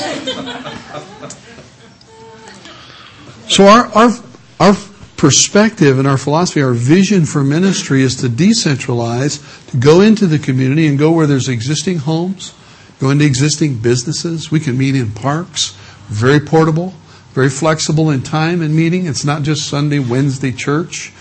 [3.47, 4.11] So our, our
[4.59, 4.75] our
[5.19, 10.39] perspective and our philosophy, our vision for ministry is to decentralize, to go into the
[10.39, 12.55] community and go where there's existing homes,
[13.01, 14.51] go into existing businesses.
[14.51, 16.95] We can meet in parks, very portable,
[17.35, 19.05] very flexible in time and meeting.
[19.05, 21.13] It's not just Sunday, Wednesday church.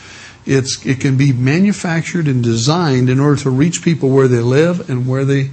[0.46, 4.90] It's, it can be manufactured and designed in order to reach people where they live
[4.90, 5.50] and where they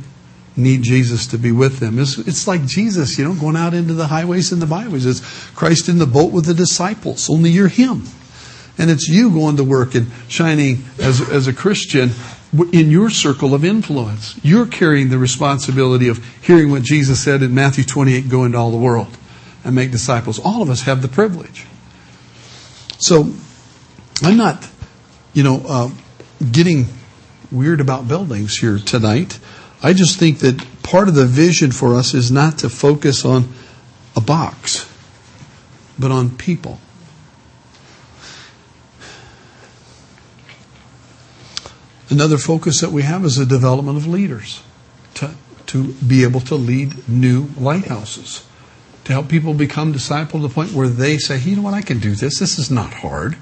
[0.59, 1.99] need Jesus to be with them.
[1.99, 5.07] It's, it's like Jesus, you know, going out into the highways and the byways.
[5.07, 8.05] It's Christ in the boat with the disciples, only you're Him.
[8.77, 12.11] And it's you going to work and shining as, as a Christian
[12.73, 14.39] in your circle of influence.
[14.45, 18.71] You're carrying the responsibility of hearing what Jesus said in Matthew 28 go into all
[18.71, 19.17] the world
[19.65, 20.39] and make disciples.
[20.39, 21.67] All of us have the privilege.
[22.99, 23.33] So
[24.23, 24.69] I'm not,
[25.33, 25.91] you know, uh,
[26.51, 26.87] getting
[27.51, 29.39] weird about buildings here tonight.
[29.83, 33.53] I just think that part of the vision for us is not to focus on
[34.17, 34.91] a box,
[35.99, 36.81] but on people.
[42.11, 44.63] Another focus that we have is the development of leaders
[45.15, 45.35] to,
[45.67, 48.47] to be able to lead new lighthouses,
[49.05, 51.83] to help people become disciple to the point where they say, you know what, I
[51.83, 52.39] can do this.
[52.39, 53.37] This is not hard.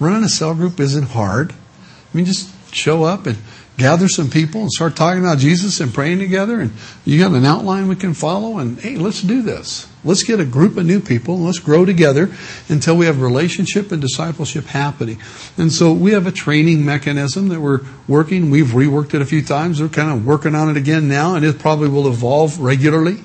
[0.00, 1.52] Running a cell group isn't hard.
[1.52, 3.36] I mean, just show up and
[3.80, 6.60] gather some people and start talking about Jesus and praying together.
[6.60, 6.72] And
[7.04, 8.58] you have an outline we can follow.
[8.58, 9.88] And hey, let's do this.
[10.04, 12.30] Let's get a group of new people and let's grow together
[12.68, 15.20] until we have relationship and discipleship happening.
[15.56, 18.50] And so we have a training mechanism that we're working.
[18.50, 19.80] We've reworked it a few times.
[19.80, 23.24] We're kind of working on it again now, and it probably will evolve regularly.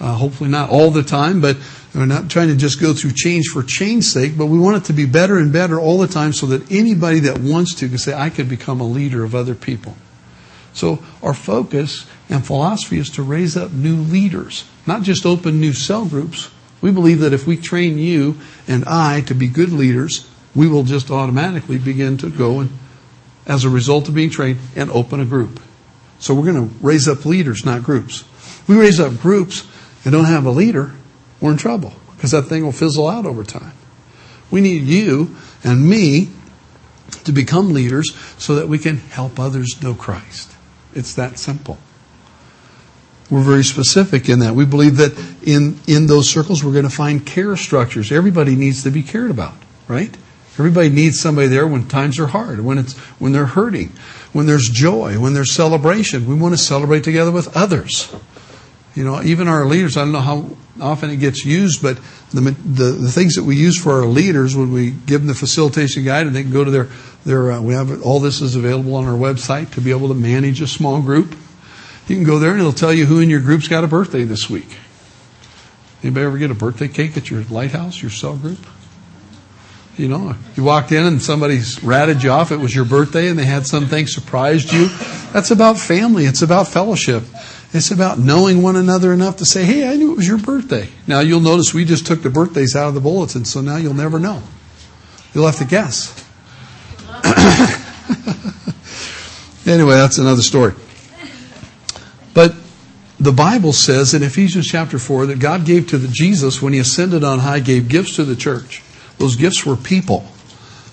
[0.00, 1.58] Uh, hopefully not all the time, but
[1.94, 4.84] we're not trying to just go through change for change's sake, but we want it
[4.86, 7.98] to be better and better all the time so that anybody that wants to can
[7.98, 9.94] say, I could become a leader of other people.
[10.72, 15.74] So our focus and philosophy is to raise up new leaders, not just open new
[15.74, 16.50] cell groups.
[16.80, 20.84] We believe that if we train you and I to be good leaders, we will
[20.84, 22.70] just automatically begin to go and,
[23.46, 25.60] as a result of being trained, and open a group.
[26.20, 28.24] So we're going to raise up leaders, not groups.
[28.68, 29.66] We raise up groups
[30.04, 30.92] and don't have a leader,
[31.40, 33.72] we're in trouble because that thing will fizzle out over time.
[34.50, 36.30] We need you and me
[37.24, 40.52] to become leaders so that we can help others know Christ.
[40.94, 41.78] It's that simple.
[43.30, 44.54] We're very specific in that.
[44.54, 48.10] We believe that in, in those circles we're going to find care structures.
[48.10, 49.54] Everybody needs to be cared about,
[49.86, 50.16] right?
[50.58, 53.92] Everybody needs somebody there when times are hard, when it's when they're hurting,
[54.32, 56.26] when there's joy, when there's celebration.
[56.26, 58.14] We want to celebrate together with others.
[58.94, 61.98] You know, even our leaders, I don't know how often it gets used, but
[62.32, 65.34] the, the, the things that we use for our leaders when we give them the
[65.34, 66.88] facilitation guide and they can go to their,
[67.24, 70.14] their uh, we have all this is available on our website to be able to
[70.14, 71.36] manage a small group.
[72.08, 74.24] You can go there and it'll tell you who in your group's got a birthday
[74.24, 74.78] this week.
[76.02, 78.58] Anybody ever get a birthday cake at your lighthouse, your cell group?
[79.96, 82.52] You know, you walked in and somebody's ratted you off.
[82.52, 84.88] It was your birthday and they had something surprised you.
[85.32, 86.24] That's about family.
[86.24, 87.22] It's about fellowship.
[87.72, 90.88] It's about knowing one another enough to say, hey, I knew it was your birthday.
[91.06, 93.94] Now you'll notice we just took the birthdays out of the bulletin, so now you'll
[93.94, 94.42] never know.
[95.32, 96.12] You'll have to guess.
[99.66, 100.74] anyway, that's another story.
[102.34, 102.56] But
[103.20, 106.80] the Bible says in Ephesians chapter 4 that God gave to the Jesus when he
[106.80, 108.82] ascended on high, gave gifts to the church.
[109.18, 110.26] Those gifts were people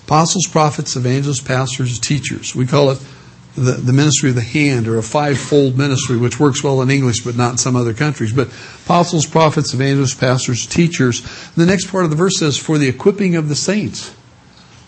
[0.04, 2.54] apostles, prophets, evangelists, pastors, teachers.
[2.54, 2.98] We call it
[3.58, 7.22] the, the ministry of the hand or a fivefold ministry, which works well in English
[7.24, 8.32] but not in some other countries.
[8.32, 8.48] But
[8.84, 11.22] apostles, prophets, evangelists, pastors, teachers.
[11.54, 14.14] The next part of the verse says, for the equipping of the saints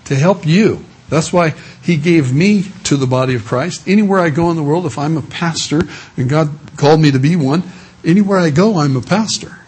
[0.06, 0.84] to help you.
[1.08, 3.86] That's why he gave me to the body of Christ.
[3.88, 5.80] Anywhere I go in the world, if I'm a pastor
[6.16, 7.64] and God called me to be one,
[8.04, 9.58] anywhere I go, I'm a pastor.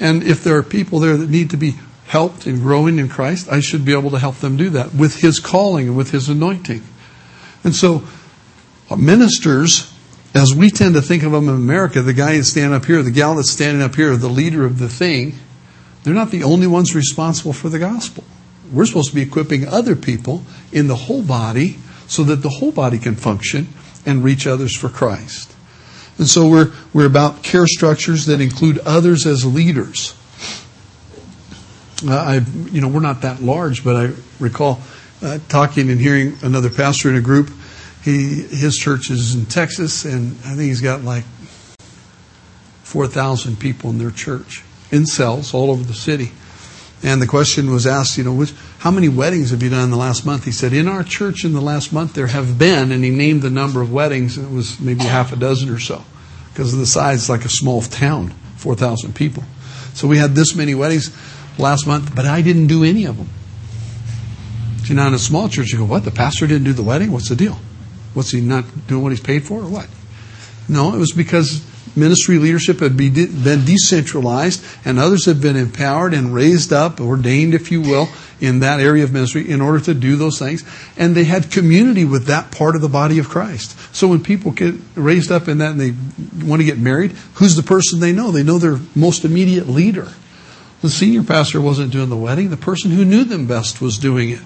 [0.00, 1.74] And if there are people there that need to be
[2.06, 5.20] helped in growing in Christ, I should be able to help them do that with
[5.20, 6.82] his calling and with his anointing.
[7.62, 8.02] And so
[8.98, 9.92] ministers,
[10.34, 13.02] as we tend to think of them in America, the guy that's standing up here,
[13.02, 15.34] the gal that's standing up here, the leader of the thing,
[16.02, 18.24] they're not the only ones responsible for the gospel.
[18.72, 22.72] We're supposed to be equipping other people in the whole body so that the whole
[22.72, 23.68] body can function
[24.06, 25.54] and reach others for Christ.
[26.18, 30.16] And so we're, we're about care structures that include others as leaders.
[32.06, 32.34] Uh, I,
[32.70, 34.80] you know, we're not that large, but I recall
[35.22, 37.50] uh, talking and hearing another pastor in a group.
[38.02, 41.24] He, his church is in Texas, and I think he's got like
[42.82, 46.32] 4,000 people in their church in cells all over the city.
[47.02, 49.90] And the question was asked, you know, which, how many weddings have you done in
[49.90, 50.44] the last month?
[50.44, 53.42] He said, in our church in the last month there have been, and he named
[53.42, 56.04] the number of weddings, and it was maybe half a dozen or so,
[56.52, 59.44] because of the size, like a small town, 4,000 people.
[59.94, 61.10] So we had this many weddings
[61.58, 63.28] last month, but I didn't do any of them.
[64.84, 66.04] See, now in a small church, you go, what?
[66.04, 67.12] The pastor didn't do the wedding?
[67.12, 67.58] What's the deal?
[68.14, 69.88] What's he not doing what he's paid for, or what?
[70.68, 73.12] No, it was because ministry leadership had been
[73.64, 78.08] decentralized and others had been empowered and raised up, ordained, if you will,
[78.40, 80.64] in that area of ministry in order to do those things.
[80.96, 83.76] And they had community with that part of the body of Christ.
[83.94, 85.94] So when people get raised up in that and they
[86.46, 88.30] want to get married, who's the person they know?
[88.30, 90.08] They know their most immediate leader.
[90.82, 92.48] The senior pastor wasn't doing the wedding.
[92.50, 94.40] The person who knew them best was doing it.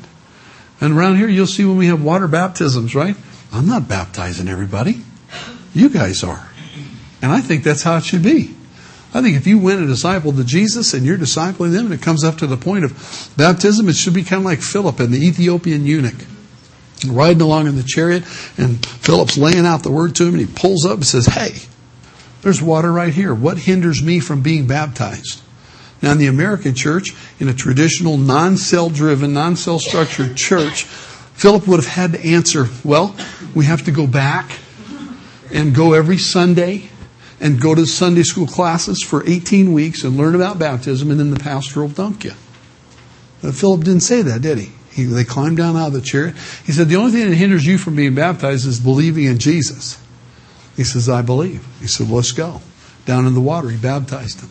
[0.81, 3.17] And around here, you'll see when we have water baptisms, right?
[3.55, 5.01] I'm not baptizing everybody.
[5.75, 6.49] You guys are.
[7.23, 8.53] And I think that's how it should be.
[9.15, 12.03] I think if you win a disciple to Jesus and you're discipling them and it
[12.03, 15.15] comes up to the point of baptism, it should be kind of like Philip and
[15.15, 16.27] the Ethiopian eunuch.
[17.07, 18.25] Riding along in the chariot,
[18.57, 21.55] and Philip's laying out the word to him, and he pulls up and says, Hey,
[22.43, 23.35] there's water right here.
[23.35, 25.43] What hinders me from being baptized?
[26.03, 30.87] Now, in the American church, in a traditional non cell driven, non cell structured church,
[31.35, 33.15] Philip would have had to answer, Well,
[33.55, 34.59] we have to go back
[35.53, 36.89] and go every Sunday
[37.41, 41.31] and go to Sunday school classes for 18 weeks and learn about baptism, and then
[41.31, 42.33] the pastor will dunk you.
[43.43, 44.73] But Philip didn't say that, did he?
[44.93, 45.05] he?
[45.05, 46.37] They climbed down out of the chariot.
[46.65, 50.01] He said, The only thing that hinders you from being baptized is believing in Jesus.
[50.77, 51.67] He says, I believe.
[51.81, 52.63] He said, well, Let's go.
[53.05, 54.51] Down in the water, he baptized him.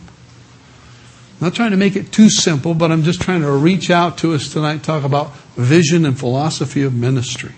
[1.34, 4.18] I'm not trying to make it too simple, but I'm just trying to reach out
[4.18, 7.52] to us tonight, talk about vision and philosophy of ministry.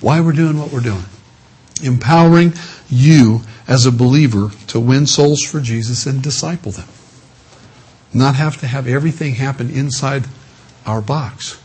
[0.00, 1.04] Why we're doing what we're doing.
[1.82, 2.54] Empowering
[2.88, 6.88] you as a believer to win souls for Jesus and disciple them.
[8.12, 10.24] Not have to have everything happen inside
[10.84, 11.58] our box.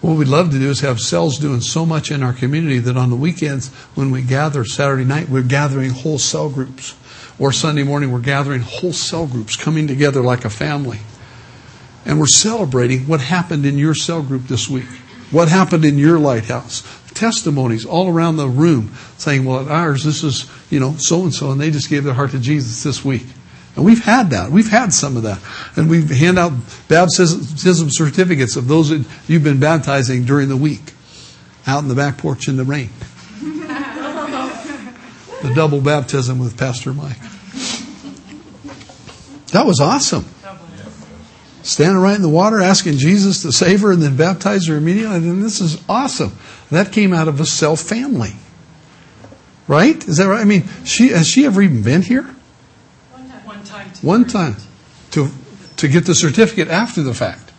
[0.00, 2.96] What we'd love to do is have cells doing so much in our community that
[2.96, 6.94] on the weekends when we gather Saturday night, we're gathering whole cell groups.
[7.38, 11.00] Or Sunday morning, we're gathering whole cell groups coming together like a family.
[12.04, 14.86] And we're celebrating what happened in your cell group this week.
[15.30, 16.82] What happened in your lighthouse
[17.14, 21.34] testimonies all around the room saying, well, at ours, this is, you know, so and
[21.34, 23.26] so, and they just gave their heart to Jesus this week.
[23.74, 24.50] And we've had that.
[24.50, 25.40] We've had some of that.
[25.76, 26.52] And we hand out
[26.88, 30.92] baptism certificates of those that you've been baptizing during the week
[31.66, 32.90] out in the back porch in the rain.
[35.46, 37.18] The double baptism with Pastor Mike.
[39.52, 40.24] That was awesome
[41.66, 45.16] standing right in the water asking Jesus to save her and then baptize her immediately.
[45.16, 46.32] And this is awesome.
[46.70, 48.34] That came out of a cell family.
[49.68, 49.96] Right?
[50.06, 50.40] Is that right?
[50.40, 52.22] I mean, she has she ever even been here?
[53.12, 53.44] One time.
[53.44, 53.92] One time.
[53.92, 54.56] To One time.
[55.12, 55.28] To,
[55.78, 57.52] to get the certificate after the fact.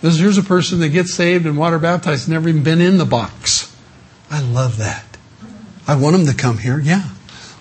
[0.00, 3.04] This, here's a person that gets saved and water baptized, never even been in the
[3.04, 3.74] box.
[4.30, 5.03] I love that.
[5.86, 7.10] I want them to come here, yeah.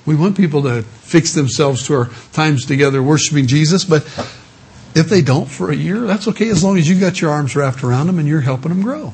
[0.05, 4.03] We want people to fix themselves to our times together worshiping Jesus, but
[4.95, 7.55] if they don't for a year, that's okay as long as you got your arms
[7.55, 9.13] wrapped around them and you're helping them grow.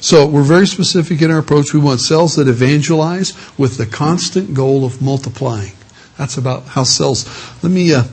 [0.00, 1.72] So we're very specific in our approach.
[1.72, 5.72] We want cells that evangelize with the constant goal of multiplying.
[6.18, 7.26] That's about how cells.
[7.62, 8.04] Let me uh,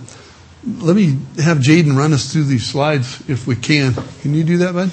[0.78, 3.94] let me have Jaden run us through these slides if we can.
[4.22, 4.92] Can you do that, bud?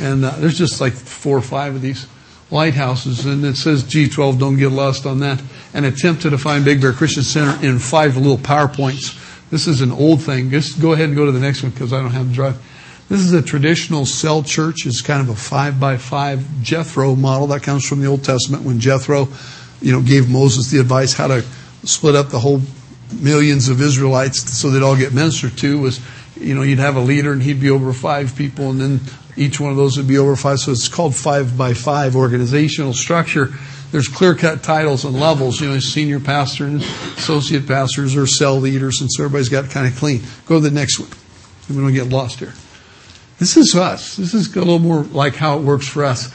[0.00, 2.06] And uh, there's just like four or five of these
[2.50, 4.38] lighthouses, and it says G12.
[4.38, 5.42] Don't get lost on that.
[5.74, 9.22] An attempt to define Big Bear Christian Center in five little PowerPoints.
[9.50, 10.50] This is an old thing.
[10.50, 12.62] Just go ahead and go to the next one because I don't have the drive.
[13.08, 14.84] This is a traditional cell church.
[14.84, 18.64] It's kind of a five by five Jethro model that comes from the Old Testament
[18.64, 19.28] when Jethro,
[19.80, 21.44] you know, gave Moses the advice how to
[21.84, 22.60] split up the whole
[23.20, 26.00] millions of Israelites so they'd all get ministered to was,
[26.36, 29.00] you know, you'd have a leader and he'd be over five people and then
[29.36, 30.60] each one of those would be over five.
[30.60, 33.50] So it's called five by five organizational structure.
[33.92, 38.56] There's clear cut titles and levels, you know, senior pastor and associate pastors or cell
[38.56, 40.22] leaders, and so everybody's got kind of clean.
[40.46, 41.08] Go to the next one.
[41.68, 42.52] We don't get lost here.
[43.38, 44.16] This is us.
[44.16, 46.32] This is a little more like how it works for us.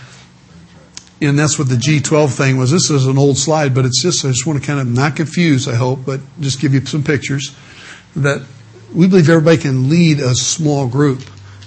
[1.21, 2.71] And that's what the G12 thing was.
[2.71, 5.15] This is an old slide, but it's just, I just want to kind of not
[5.15, 7.55] confuse, I hope, but just give you some pictures
[8.15, 8.45] that
[8.93, 11.21] we believe everybody can lead a small group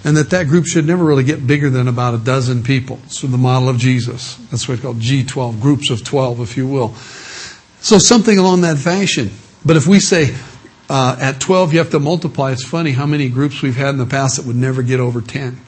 [0.04, 2.98] and that that group should never really get bigger than about a dozen people.
[3.08, 4.36] So the model of Jesus.
[4.50, 6.94] That's what it's called G12, groups of 12, if you will.
[7.80, 9.30] So something along that fashion.
[9.64, 10.34] But if we say
[10.90, 13.98] uh, at 12 you have to multiply, it's funny how many groups we've had in
[13.98, 15.58] the past that would never get over 10.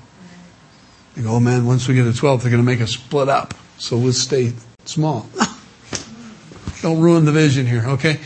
[1.17, 3.31] You go, oh man, once we get to 12, they're going to make us split
[3.31, 3.55] up.
[3.79, 4.53] So we'll stay
[4.85, 5.27] small.
[6.83, 8.21] Don't ruin the vision here, okay?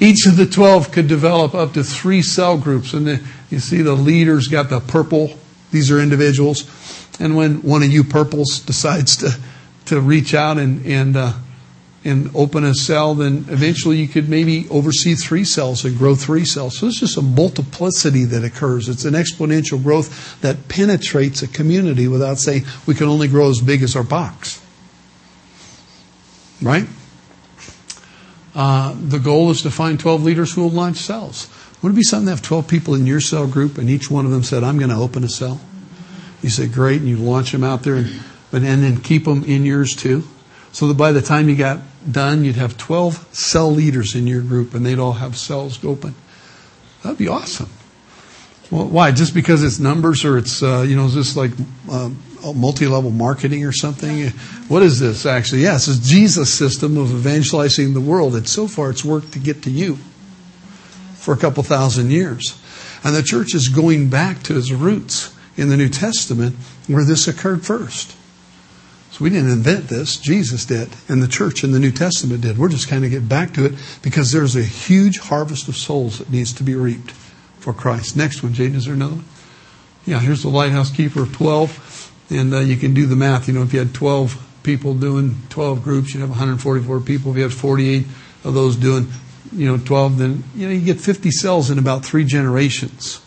[0.00, 2.94] Each of the 12 could develop up to three cell groups.
[2.94, 5.38] And the, you see the leaders got the purple.
[5.72, 6.70] These are individuals.
[7.18, 9.36] And when one of you purples decides to,
[9.86, 11.32] to reach out and, and, uh,
[12.04, 16.44] and open a cell, then eventually you could maybe oversee three cells and grow three
[16.44, 16.78] cells.
[16.78, 18.88] So it's just a multiplicity that occurs.
[18.88, 23.60] It's an exponential growth that penetrates a community without saying we can only grow as
[23.60, 24.60] big as our box.
[26.60, 26.86] Right?
[28.54, 31.48] Uh, the goal is to find 12 leaders who will launch cells.
[31.82, 34.24] Would it be something to have 12 people in your cell group and each one
[34.24, 35.60] of them said, I'm going to open a cell?
[36.40, 38.20] You say, great, and you launch them out there, and,
[38.50, 40.24] but, and then keep them in yours too.
[40.70, 41.80] So that by the time you got
[42.10, 46.14] done, you'd have 12 cell leaders in your group and they'd all have cells open.
[47.02, 47.68] That'd be awesome.
[48.70, 49.12] Well, why?
[49.12, 51.50] Just because it's numbers or it's, uh, you know, is this like
[51.90, 52.10] uh,
[52.54, 54.28] multi-level marketing or something?
[54.68, 55.62] What is this actually?
[55.62, 58.34] Yes, it's Jesus' system of evangelizing the world.
[58.34, 59.98] And so far it's worked to get to you
[61.22, 62.60] for a couple thousand years.
[63.04, 66.56] And the church is going back to its roots in the New Testament
[66.88, 68.16] where this occurred first.
[69.12, 70.16] So we didn't invent this.
[70.16, 70.88] Jesus did.
[71.08, 72.58] And the church in the New Testament did.
[72.58, 76.18] We're just kind of get back to it because there's a huge harvest of souls
[76.18, 77.12] that needs to be reaped
[77.60, 78.16] for Christ.
[78.16, 79.24] Next one, Jaden, is there another one?
[80.06, 82.12] Yeah, here's the lighthouse keeper of 12.
[82.30, 83.46] And uh, you can do the math.
[83.46, 87.30] You know, if you had 12 people doing 12 groups, you'd have 144 people.
[87.30, 88.06] If you had 48
[88.42, 89.06] of those doing,
[89.52, 93.20] you know, 12, then, you know, you get 50 cells in about three generations.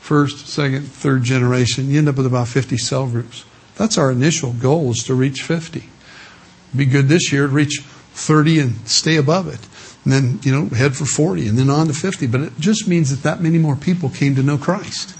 [0.00, 1.90] First, second, third generation.
[1.90, 3.44] You end up with about 50 cell groups.
[3.76, 5.84] That's our initial goal is to reach 50.
[6.74, 7.80] Be good this year to reach
[8.12, 9.60] 30 and stay above it.
[10.04, 12.26] And then, you know, head for 40 and then on to 50.
[12.26, 15.14] But it just means that that many more people came to know Christ.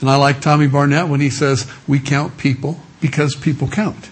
[0.00, 4.08] And I like Tommy Barnett when he says, we count people because people count.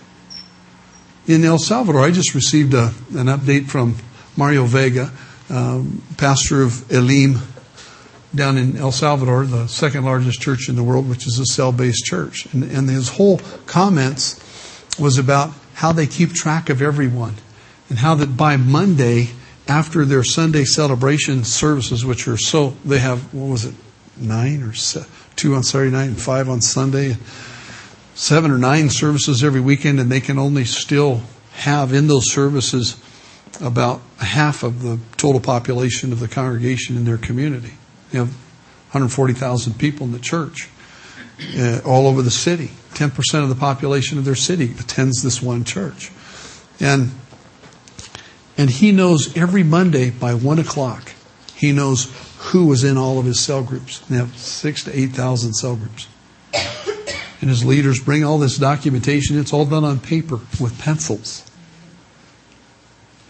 [1.27, 3.97] In El Salvador, I just received a, an update from
[4.39, 5.11] Mario Vega,
[5.51, 7.41] um, pastor of Elim
[8.32, 11.72] down in El Salvador, the second largest church in the world, which is a cell
[11.72, 12.47] based church.
[12.53, 14.39] And, and his whole comments
[14.97, 17.34] was about how they keep track of everyone
[17.89, 19.30] and how that by Monday,
[19.66, 23.74] after their Sunday celebration services, which are so, they have, what was it,
[24.16, 24.72] nine or
[25.34, 27.16] two on Saturday night and five on Sunday,
[28.14, 31.22] seven or nine services every weekend, and they can only still
[31.55, 33.03] have in those services
[33.61, 37.73] about half of the total population of the congregation in their community.
[38.13, 38.29] You have
[38.93, 40.69] 140,000 people in the church
[41.57, 42.71] uh, all over the city.
[42.95, 46.11] 10% of the population of their city attends this one church.
[46.81, 47.13] And,
[48.57, 51.13] and he knows every Monday by 1 o'clock,
[51.55, 53.99] he knows who was in all of his cell groups.
[54.01, 56.09] They have six to 8,000 cell groups.
[57.41, 59.39] And his leaders bring all this documentation.
[59.39, 61.48] It's all done on paper with pencils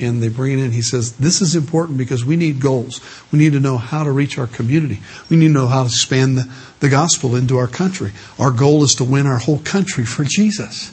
[0.01, 0.73] and they bring it in.
[0.73, 3.01] He says, This is important because we need goals.
[3.33, 5.01] We need to know how to reach our community.
[5.29, 8.13] We need to know how to expand the, the gospel into our country.
[8.39, 10.93] Our goal is to win our whole country for Jesus.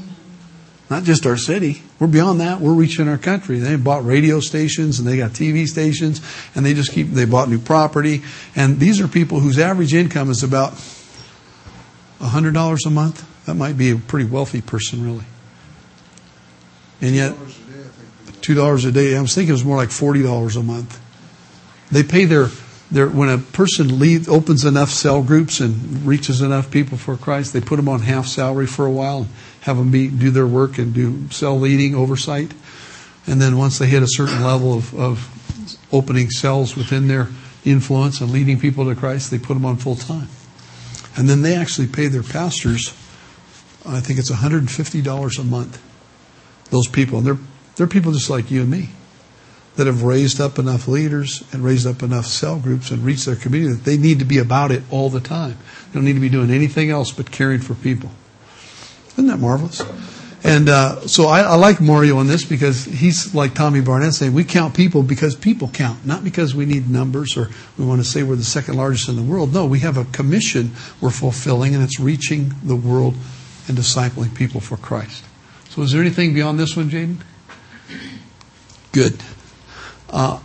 [0.89, 1.81] Not just our city.
[1.99, 2.61] We're beyond that.
[2.61, 3.57] We're reaching our country.
[3.57, 6.21] They bought radio stations and they got TV stations
[6.53, 8.21] and they just keep, they bought new property.
[8.55, 10.73] And these are people whose average income is about
[12.19, 13.45] $100 a month.
[13.45, 15.25] That might be a pretty wealthy person, really.
[17.01, 17.35] And yet,
[18.45, 19.15] $2 a day.
[19.15, 21.01] I was thinking it was more like $40 a month.
[21.91, 22.47] They pay their,
[22.91, 23.89] their when a person
[24.27, 28.27] opens enough cell groups and reaches enough people for Christ, they put them on half
[28.27, 29.27] salary for a while and
[29.61, 32.53] have them be, do their work and do cell leading oversight.
[33.27, 37.29] And then once they hit a certain level of, of opening cells within their
[37.63, 40.27] influence and leading people to Christ, they put them on full time.
[41.17, 42.89] And then they actually pay their pastors,
[43.85, 45.81] I think it's $150 a month.
[46.71, 47.37] Those people, and they're
[47.75, 48.89] they're people just like you and me
[49.75, 53.35] that have raised up enough leaders and raised up enough cell groups and reached their
[53.35, 55.57] community that they need to be about it all the time.
[55.87, 58.09] They don't need to be doing anything else but caring for people.
[59.13, 59.81] Isn't that marvelous?
[60.45, 64.31] And uh, so I, I, like Mario on this because he's like Tommy Barnett saying
[64.31, 67.49] we count people because people count, not because we need numbers or
[67.79, 69.55] we want to say we're the second largest in the world.
[69.55, 70.71] No, we have a commission
[71.01, 73.15] we're fulfilling, and it's reaching the world
[73.67, 75.25] and discipling people for Christ.
[75.69, 77.17] So, is there anything beyond this one, Jaden?
[78.95, 79.21] Good.
[80.09, 80.39] Uh,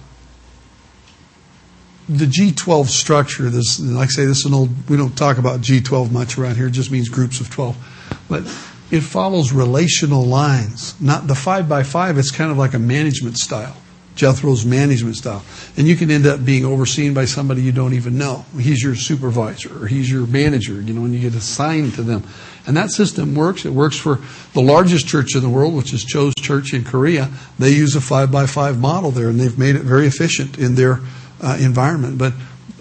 [2.08, 5.60] the G12 structure, this, like I say, this is an old, we don't talk about
[5.60, 8.24] G12 much around here, it just means groups of 12.
[8.28, 8.42] But
[8.90, 11.00] it follows relational lines.
[11.00, 13.76] Not the five by five, it's kind of like a management style.
[14.16, 15.44] Jethro's management style.
[15.76, 18.44] And you can end up being overseen by somebody you don't even know.
[18.58, 22.24] He's your supervisor or he's your manager, you know, when you get assigned to them.
[22.66, 23.64] And that system works.
[23.64, 24.20] It works for
[24.52, 27.30] the largest church in the world, which is Cho's Church in Korea.
[27.58, 30.74] They use a five by five model there and they've made it very efficient in
[30.74, 31.00] their
[31.40, 32.18] uh, environment.
[32.18, 32.34] But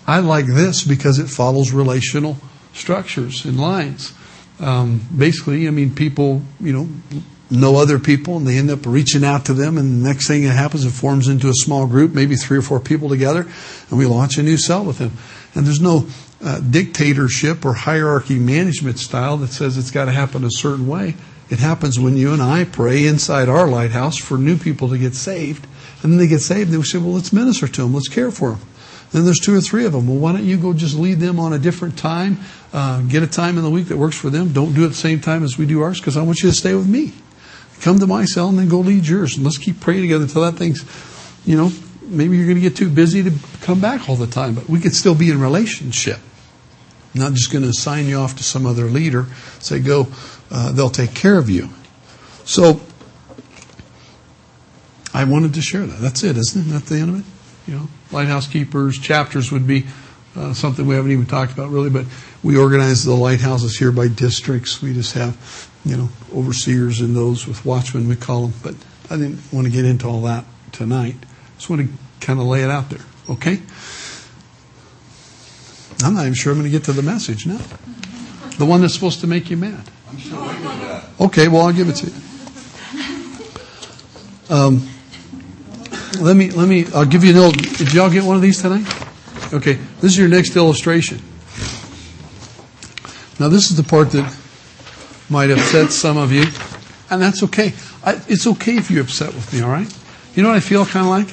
[0.05, 2.37] I like this because it follows relational
[2.73, 4.13] structures and lines.
[4.59, 6.89] Um, basically, I mean, people, you know,
[7.51, 10.43] know other people and they end up reaching out to them and the next thing
[10.43, 13.47] that happens it forms into a small group maybe three or four people together
[13.89, 15.11] and we launch a new cell with them
[15.55, 16.05] and there's no
[16.43, 21.15] uh, dictatorship or hierarchy management style that says it's got to happen a certain way
[21.49, 25.15] it happens when you and i pray inside our lighthouse for new people to get
[25.15, 25.65] saved
[26.01, 28.31] and then they get saved and we say well let's minister to them let's care
[28.31, 28.61] for them
[29.11, 30.07] then there's two or three of them.
[30.07, 32.39] Well, why don't you go just lead them on a different time?
[32.71, 34.53] Uh, get a time in the week that works for them.
[34.53, 36.55] Don't do it the same time as we do ours because I want you to
[36.55, 37.13] stay with me.
[37.81, 39.35] Come to my cell and then go lead yours.
[39.35, 40.85] And let's keep praying together until that thing's,
[41.45, 41.71] you know,
[42.03, 43.31] maybe you're going to get too busy to
[43.61, 46.19] come back all the time, but we could still be in relationship.
[47.13, 49.25] I'm not just going to assign you off to some other leader.
[49.59, 50.07] Say, go,
[50.51, 51.69] uh, they'll take care of you.
[52.45, 52.81] So,
[55.13, 55.99] I wanted to share that.
[55.99, 56.69] That's it, isn't it?
[56.69, 57.25] That's the end of it?
[57.71, 59.85] You know, lighthouse keepers, chapters would be
[60.35, 62.05] uh, something we haven't even talked about really, but
[62.43, 64.81] we organize the lighthouses here by districts.
[64.81, 68.53] We just have, you know, overseers and those with watchmen, we call them.
[68.63, 68.75] But
[69.09, 71.15] I didn't want to get into all that tonight.
[71.57, 73.61] Just want to kind of lay it out there, okay?
[76.03, 77.59] I'm not even sure I'm going to get to the message now.
[78.57, 79.83] The one that's supposed to make you mad.
[81.19, 82.13] Okay, well, I'll give it to you.
[84.49, 84.87] Um,
[86.19, 88.61] let me, let me, I'll give you an old, did y'all get one of these
[88.61, 88.87] tonight?
[89.53, 91.19] Okay, this is your next illustration.
[93.39, 94.35] Now, this is the part that
[95.29, 96.45] might upset some of you,
[97.09, 97.73] and that's okay.
[98.03, 99.93] I, it's okay if you're upset with me, all right?
[100.35, 101.27] You know what I feel kind of like?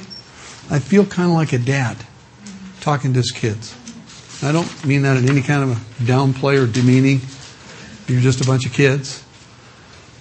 [0.71, 1.97] I feel kind of like a dad
[2.81, 3.77] talking to his kids.
[4.43, 7.20] I don't mean that in any kind of a downplay or demeaning.
[8.07, 9.24] You're just a bunch of kids.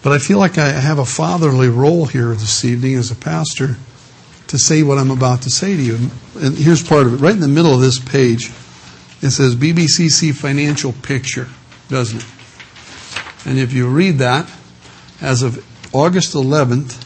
[0.01, 3.75] But I feel like I have a fatherly role here this evening as a pastor
[4.47, 6.09] to say what I'm about to say to you.
[6.35, 7.17] And here's part of it.
[7.17, 8.51] Right in the middle of this page,
[9.21, 11.49] it says BBCC Financial Picture,
[11.89, 12.27] doesn't it?
[13.45, 14.49] And if you read that,
[15.21, 17.01] as of August 11th,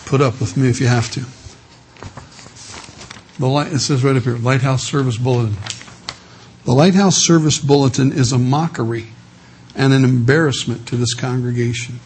[0.07, 1.25] Put up with me if you have to.
[3.41, 5.57] The light, it says right up here Lighthouse Service Bulletin.
[6.65, 9.09] The Lighthouse Service Bulletin is a mockery
[9.75, 11.99] and an embarrassment to this congregation.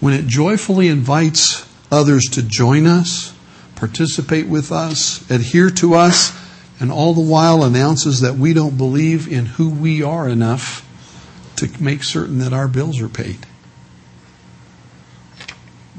[0.00, 3.34] When it joyfully invites others to join us,
[3.76, 6.32] participate with us, adhere to us,
[6.80, 10.88] and all the while announces that we don't believe in who we are enough
[11.56, 13.46] to make certain that our bills are paid.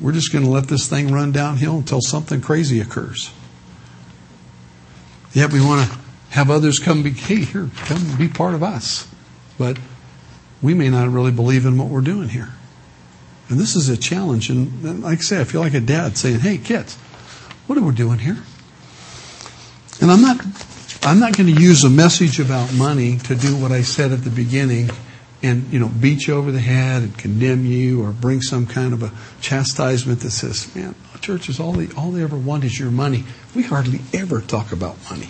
[0.01, 3.32] We're just going to let this thing run downhill until something crazy occurs.
[5.32, 6.05] Yet we want to
[6.36, 9.07] have others come be, hey, here, come be part of us.
[9.57, 9.79] But
[10.61, 12.49] we may not really believe in what we're doing here.
[13.47, 14.49] And this is a challenge.
[14.49, 16.97] And like I say, I feel like a dad saying, hey, kids,
[17.67, 18.38] what are we doing here?
[20.01, 20.41] And I'm not,
[21.03, 24.25] I'm not going to use a message about money to do what I said at
[24.25, 24.89] the beginning
[25.41, 28.91] and, you know, beat you over the head and condemn you or bring some kind
[28.91, 32.91] of a chastisement that says, man, churches, all they, all they ever want is your
[32.91, 33.23] money.
[33.55, 35.29] We hardly ever talk about money.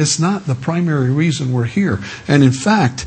[0.00, 2.00] It's not the primary reason we're here.
[2.26, 3.06] And in fact,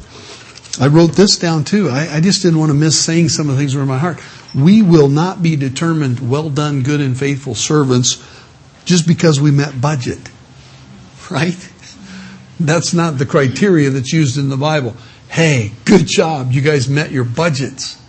[0.80, 1.90] I wrote this down too.
[1.90, 3.90] I, I, just didn't want to miss saying some of the things that were in
[3.90, 4.20] my heart.
[4.54, 8.24] We will not be determined well done, good and faithful servants
[8.86, 10.20] just because we met budget.
[11.32, 11.58] Right?
[12.60, 14.96] That's not the criteria that's used in the Bible.
[15.30, 16.52] Hey, good job.
[16.52, 18.00] You guys met your budgets.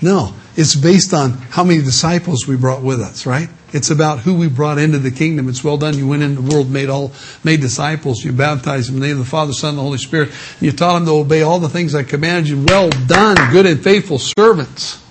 [0.00, 3.48] No, it's based on how many disciples we brought with us, right?
[3.76, 5.50] It's about who we brought into the kingdom.
[5.50, 5.98] It's well done.
[5.98, 7.12] You went into the world, made all,
[7.44, 8.24] made disciples.
[8.24, 10.30] You baptized them in the name of the Father, Son, and the Holy Spirit.
[10.30, 12.64] And you taught them to obey all the things I commanded you.
[12.66, 15.02] Well done, good and faithful servants.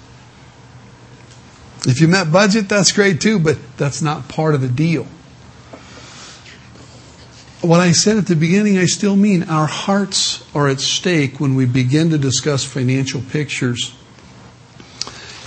[1.86, 5.06] If you met budget, that's great too, but that's not part of the deal.
[7.62, 9.44] What I said at the beginning, I still mean.
[9.44, 13.94] Our hearts are at stake when we begin to discuss financial pictures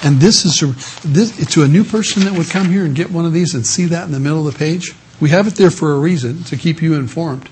[0.02, 0.60] and this is
[1.02, 3.66] this, to a new person that would come here and get one of these and
[3.66, 4.94] see that in the middle of the page.
[5.20, 7.48] We have it there for a reason to keep you informed.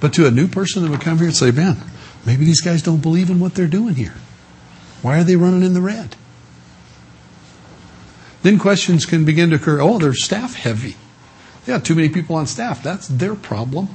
[0.00, 1.78] But to a new person that would come here and say, "Man,
[2.24, 4.14] maybe these guys don't believe in what they're doing here.
[5.02, 6.16] Why are they running in the red?"
[8.42, 9.80] Then questions can begin to occur.
[9.80, 10.96] Oh, they're staff heavy.
[11.64, 12.82] They got too many people on staff.
[12.82, 13.88] That's their problem.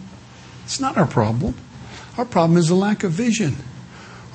[0.65, 1.53] It's not our problem.
[2.17, 3.57] Our problem is a lack of vision.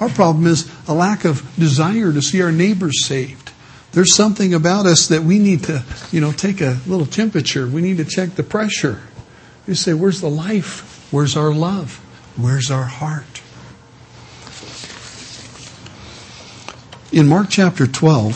[0.00, 3.43] Our problem is a lack of desire to see our neighbors saved.
[3.94, 7.66] There's something about us that we need to, you know, take a little temperature.
[7.66, 9.02] We need to check the pressure.
[9.68, 11.08] You say, where's the life?
[11.12, 12.00] Where's our love?
[12.36, 13.40] Where's our heart?
[17.12, 18.34] In Mark chapter 12,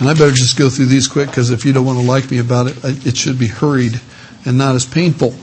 [0.00, 2.30] and I better just go through these quick because if you don't want to like
[2.30, 4.00] me about it, it should be hurried
[4.44, 5.34] and not as painful.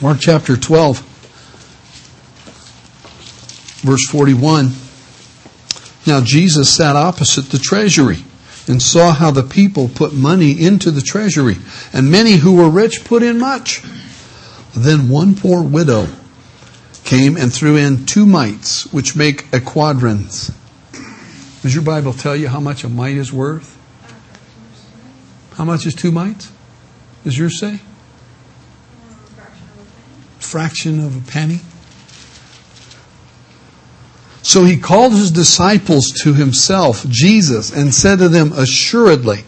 [0.00, 1.00] Mark chapter 12
[3.82, 4.72] verse 41.
[6.08, 8.24] Now Jesus sat opposite the treasury
[8.66, 11.56] and saw how the people put money into the treasury,
[11.92, 13.82] and many who were rich put in much.
[14.74, 16.08] Then one poor widow
[17.04, 20.50] came and threw in two mites, which make a quadrans.
[21.60, 23.76] Does your Bible tell you how much a mite is worth?
[25.56, 26.50] How much is two mites?
[27.22, 27.80] Does yours say?
[30.38, 31.60] Fraction of a penny.
[34.48, 39.44] So he called his disciples to himself, Jesus, and said to them, Assuredly,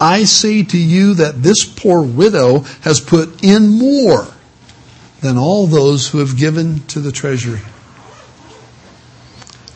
[0.00, 4.26] I say to you that this poor widow has put in more
[5.20, 7.60] than all those who have given to the treasury.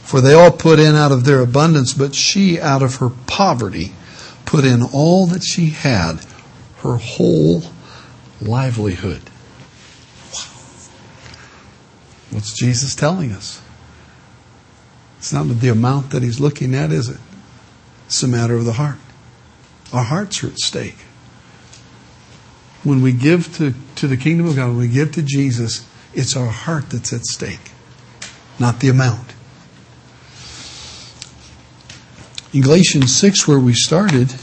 [0.03, 3.93] For they all put in out of their abundance, but she, out of her poverty,
[4.45, 6.19] put in all that she had,
[6.79, 7.63] her whole
[8.41, 9.23] livelihood.
[12.33, 13.62] What's Jesus telling us?
[15.23, 17.21] It's not the amount that he's looking at, is it?
[18.07, 18.99] It's a matter of the heart.
[19.93, 20.97] Our hearts are at stake.
[22.83, 26.37] When we give to, to the kingdom of God, when we give to Jesus, it's
[26.37, 27.71] our heart that's at stake,
[28.59, 29.33] not the amount.
[32.53, 34.35] In Galatians 6, where we started,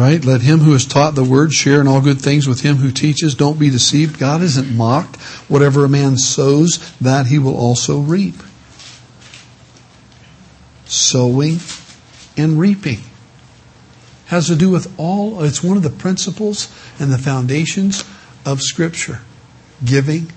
[0.00, 0.24] Right?
[0.24, 2.90] Let him who is taught the word share in all good things with him who
[2.90, 3.34] teaches.
[3.34, 4.18] Don't be deceived.
[4.18, 5.16] God isn't mocked.
[5.46, 8.36] Whatever a man sows, that he will also reap.
[10.86, 11.58] Sowing
[12.34, 13.00] and reaping
[14.28, 18.02] has to do with all, it's one of the principles and the foundations
[18.46, 19.20] of Scripture
[19.84, 20.32] giving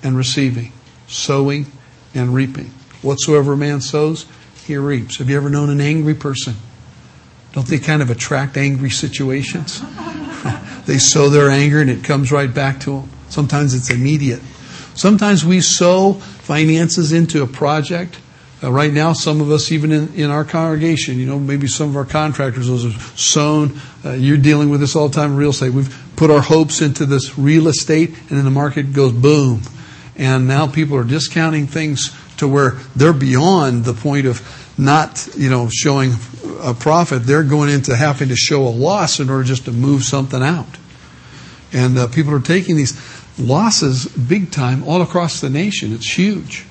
[0.00, 0.72] and receiving,
[1.08, 1.66] sowing
[2.14, 2.70] and reaping.
[3.02, 4.26] Whatsoever a man sows,
[4.64, 5.16] he reaps.
[5.16, 6.54] Have you ever known an angry person?
[7.52, 9.82] Don't they kind of attract angry situations?
[10.86, 13.10] they sow their anger and it comes right back to them.
[13.28, 14.40] Sometimes it's immediate.
[14.94, 18.18] Sometimes we sow finances into a project.
[18.62, 21.88] Uh, right now, some of us, even in, in our congregation, you know, maybe some
[21.88, 23.78] of our contractors, those have sown.
[24.04, 25.72] Uh, you're dealing with this all the time in real estate.
[25.72, 29.62] We've put our hopes into this real estate, and then the market goes boom.
[30.16, 34.40] And now people are discounting things to where they're beyond the point of
[34.78, 36.12] not, you know, showing
[36.60, 40.04] a profit, they're going into having to show a loss in order just to move
[40.04, 40.68] something out.
[41.72, 42.96] And uh, people are taking these
[43.38, 45.92] losses big time all across the nation.
[45.92, 46.64] It's huge.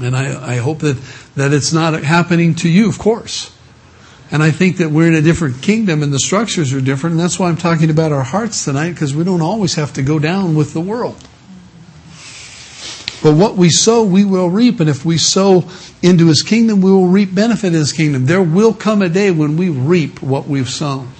[0.00, 0.98] And I, I hope that,
[1.36, 3.52] that it's not happening to you, of course.
[4.30, 7.14] And I think that we're in a different kingdom and the structures are different.
[7.14, 10.02] And that's why I'm talking about our hearts tonight, because we don't always have to
[10.02, 11.16] go down with the world.
[13.22, 14.80] But what we sow, we will reap.
[14.80, 15.64] And if we sow
[16.02, 18.26] into his kingdom, we will reap benefit in his kingdom.
[18.26, 21.10] There will come a day when we reap what we've sown.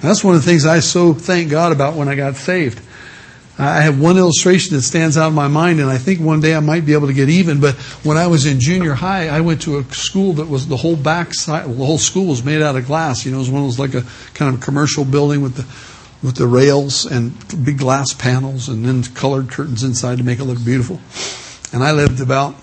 [0.00, 2.80] That's one of the things I so thank God about when I got saved.
[3.60, 6.54] I have one illustration that stands out in my mind, and I think one day
[6.54, 7.60] I might be able to get even.
[7.60, 7.74] But
[8.04, 10.94] when I was in junior high, I went to a school that was the whole
[10.94, 13.26] back side, the whole school was made out of glass.
[13.26, 15.64] You know, it was one of those like a kind of commercial building with the
[16.22, 17.32] with the rails and
[17.64, 21.00] big glass panels and then colored curtains inside to make it look beautiful.
[21.72, 22.56] And I lived about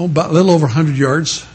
[0.00, 1.46] oh, about a little over 100 yards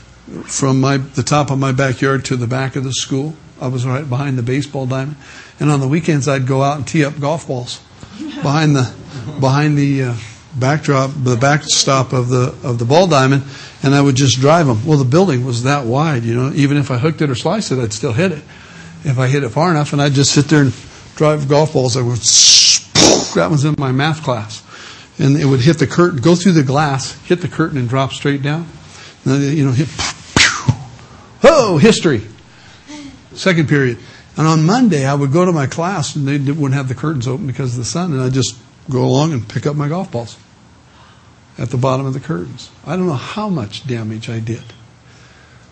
[0.45, 3.35] from my, the top of my backyard to the back of the school.
[3.59, 5.17] I was right behind the baseball diamond.
[5.59, 7.81] And on the weekends, I'd go out and tee up golf balls
[8.17, 8.93] behind the,
[9.39, 10.15] behind the uh,
[10.55, 13.43] backdrop, the backstop of the, of the ball diamond,
[13.81, 14.85] and I would just drive them.
[14.85, 16.51] Well, the building was that wide, you know.
[16.53, 18.43] Even if I hooked it or sliced it, I'd still hit it.
[19.03, 20.73] If I hit it far enough, and I'd just sit there and
[21.15, 22.19] drive golf balls, I would,
[23.35, 24.63] that was in my math class.
[25.19, 28.13] And it would hit the curtain, go through the glass, hit the curtain and drop
[28.13, 28.67] straight down.
[29.25, 29.89] And then, you know, hit,
[31.43, 32.21] oh, history.
[33.33, 33.97] Second period.
[34.37, 37.27] And on Monday, I would go to my class and they wouldn't have the curtains
[37.27, 38.57] open because of the sun, and I'd just
[38.89, 40.37] go along and pick up my golf balls
[41.57, 42.71] at the bottom of the curtains.
[42.85, 44.63] I don't know how much damage I did.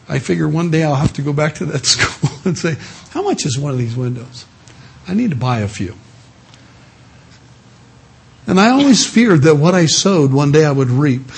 [0.08, 2.76] I figure one day I'll have to go back to that school and say,
[3.12, 4.46] How much is one of these windows?
[5.08, 5.96] I need to buy a few.
[8.48, 11.22] And I always feared that what I sowed, one day I would reap.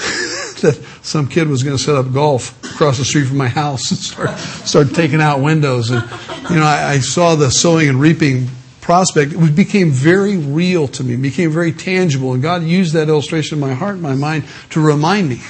[0.64, 3.92] that some kid was going to set up golf across the street from my house
[3.92, 5.90] and start, start taking out windows.
[5.92, 6.02] And,
[6.50, 8.48] you know, I, I saw the sowing and reaping
[8.80, 9.34] prospect.
[9.34, 12.34] It became very real to me, became very tangible.
[12.34, 15.42] And God used that illustration in my heart and my mind to remind me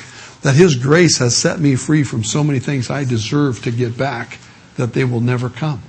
[0.42, 3.96] that His grace has set me free from so many things I deserve to get
[3.96, 4.40] back
[4.78, 5.84] that they will never come.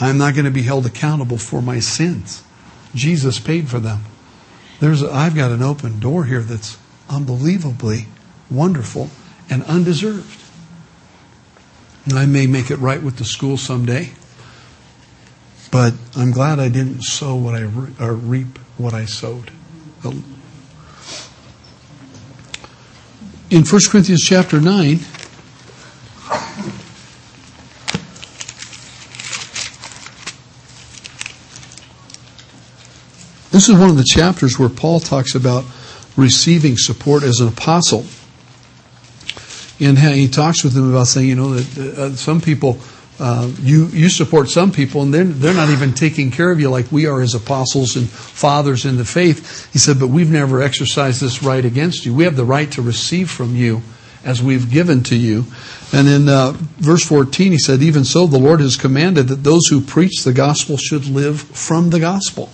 [0.00, 2.42] I'm not going to be held accountable for my sins.
[2.94, 4.04] Jesus paid for them.
[4.80, 6.78] There's a, I've got an open door here that's
[7.08, 8.06] unbelievably
[8.50, 9.10] wonderful
[9.48, 10.40] and undeserved.
[12.12, 14.10] I may make it right with the school someday,
[15.70, 19.50] but I'm glad I didn't sow what I re- or reap what I sowed.
[23.50, 24.98] In 1 Corinthians chapter 9,
[33.54, 35.64] This is one of the chapters where Paul talks about
[36.16, 38.04] receiving support as an apostle.
[39.78, 42.80] And he talks with them about saying, you know, that uh, some people,
[43.20, 46.68] uh, you, you support some people and they're, they're not even taking care of you
[46.68, 49.72] like we are as apostles and fathers in the faith.
[49.72, 52.12] He said, but we've never exercised this right against you.
[52.12, 53.82] We have the right to receive from you
[54.24, 55.44] as we've given to you.
[55.92, 59.68] And in uh, verse 14, he said, even so, the Lord has commanded that those
[59.70, 62.50] who preach the gospel should live from the gospel.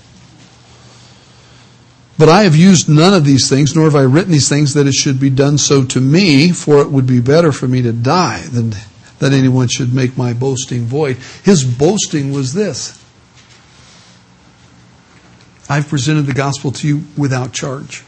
[2.20, 4.86] But I have used none of these things, nor have I written these things that
[4.86, 7.94] it should be done so to me, for it would be better for me to
[7.94, 8.74] die than
[9.20, 11.16] that anyone should make my boasting void.
[11.42, 13.02] His boasting was this
[15.70, 18.04] I've presented the gospel to you without charge.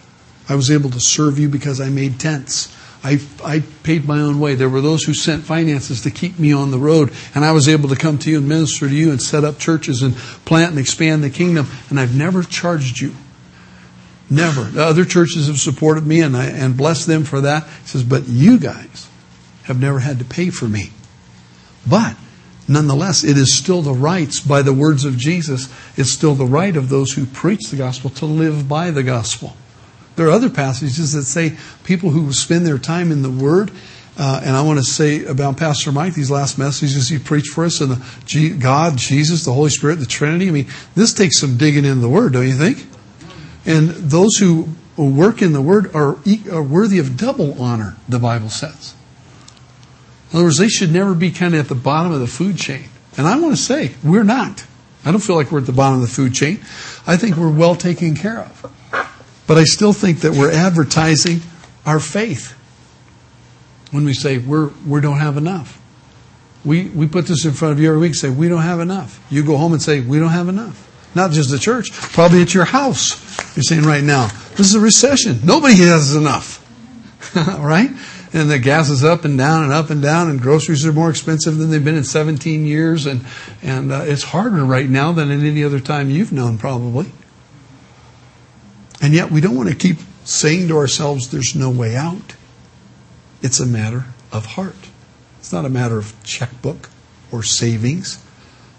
[0.47, 2.77] I was able to serve you because I made tents.
[3.03, 4.57] I, I paid my own way.
[4.57, 7.67] There were those who sent finances to keep me on the road, and I was
[7.67, 10.73] able to come to you and minister to you and set up churches and plant
[10.73, 13.15] and expand the kingdom, and I've never charged you.
[14.33, 14.63] Never.
[14.63, 17.65] The other churches have supported me and, I, and blessed them for that.
[17.65, 19.09] He says, but you guys
[19.65, 20.91] have never had to pay for me.
[21.89, 22.17] But
[22.67, 25.69] nonetheless, it is still the rights by the words of Jesus.
[25.97, 29.55] It's still the right of those who preach the gospel to live by the gospel.
[30.17, 33.71] There are other passages that say people who spend their time in the Word,
[34.19, 37.65] uh, and I want to say about Pastor Mike, these last messages he preached for
[37.65, 40.49] us, and the God, Jesus, the Holy Spirit, the Trinity.
[40.49, 42.87] I mean, this takes some digging into the Word, don't you think?
[43.65, 46.19] And those who work in the Word are,
[46.51, 48.95] are worthy of double honor, the Bible says.
[50.31, 52.57] In other words, they should never be kind of at the bottom of the food
[52.57, 52.85] chain.
[53.17, 54.65] And I want to say, we're not.
[55.05, 56.61] I don't feel like we're at the bottom of the food chain.
[57.07, 58.73] I think we're well taken care of.
[59.47, 61.41] But I still think that we're advertising
[61.85, 62.57] our faith
[63.91, 65.81] when we say we're, we don't have enough.
[66.65, 69.25] We, we put this in front of you every week, say, we don't have enough.
[69.31, 70.89] You go home and say, we don't have enough.
[71.15, 73.21] Not just the church, probably at your house.
[73.57, 75.41] You're saying right now, this is a recession.
[75.45, 76.59] Nobody has enough.
[77.37, 77.91] right?
[78.35, 81.11] And the gas is up and down and up and down, and groceries are more
[81.11, 83.25] expensive than they've been in 17 years, and,
[83.63, 87.13] and uh, it's harder right now than at any other time you've known, probably.
[89.03, 92.37] And yet, we don't want to keep saying to ourselves, there's no way out.
[93.43, 94.89] It's a matter of heart.
[95.39, 96.89] It's not a matter of checkbook
[97.31, 98.25] or savings.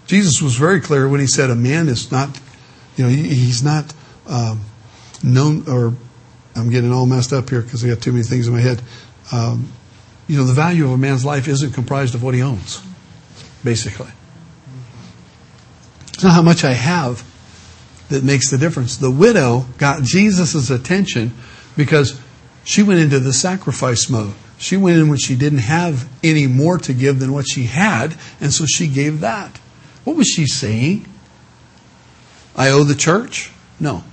[0.06, 2.38] Jesus was very clear when he said a man is not,
[2.96, 3.92] you know, he's not
[4.26, 4.60] um,
[5.22, 5.94] known, or
[6.54, 8.82] I'm getting all messed up here because I got too many things in my head.
[9.32, 9.72] Um,
[10.28, 12.82] you know, the value of a man's life isn't comprised of what he owns,
[13.62, 14.10] basically.
[16.08, 17.24] It's not how much I have
[18.08, 18.96] that makes the difference.
[18.96, 21.32] The widow got Jesus' attention
[21.76, 22.20] because
[22.62, 24.34] she went into the sacrifice mode.
[24.58, 28.16] She went in when she didn't have any more to give than what she had,
[28.40, 29.58] and so she gave that.
[30.04, 31.06] What was she saying?
[32.56, 33.50] I owe the church?
[33.80, 34.04] No.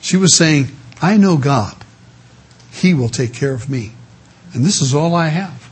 [0.00, 0.68] She was saying,
[1.02, 1.76] I know God.
[2.70, 3.92] He will take care of me.
[4.54, 5.68] And this is all I have.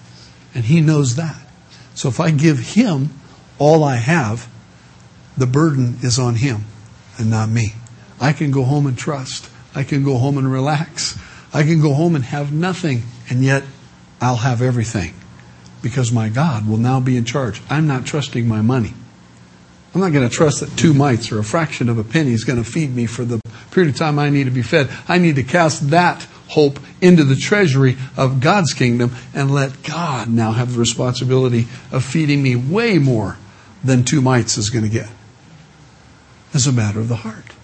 [0.54, 1.36] And He knows that.
[1.94, 3.10] So if I give Him
[3.58, 4.48] all I have,
[5.36, 6.64] the burden is on Him
[7.18, 7.72] and not me.
[8.20, 9.48] I can go home and trust.
[9.74, 11.18] I can go home and relax.
[11.52, 13.62] I can go home and have nothing, and yet
[14.20, 15.14] I'll have everything
[15.82, 17.62] because my God will now be in charge.
[17.70, 18.94] I'm not trusting my money.
[19.96, 22.44] I'm not going to trust that two mites or a fraction of a penny is
[22.44, 23.40] going to feed me for the
[23.70, 24.90] period of time I need to be fed.
[25.08, 30.28] I need to cast that hope into the treasury of God's kingdom and let God
[30.28, 33.38] now have the responsibility of feeding me way more
[33.82, 35.08] than two mites is going to get.
[36.52, 37.54] As a matter of the heart.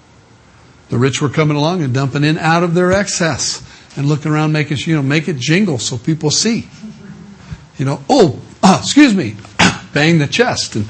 [0.89, 3.63] The rich were coming along and dumping in out of their excess
[3.95, 6.67] and looking around, making you know, make it jingle so people see.
[7.77, 9.37] You know, oh, uh, excuse me,
[9.93, 10.87] bang the chest and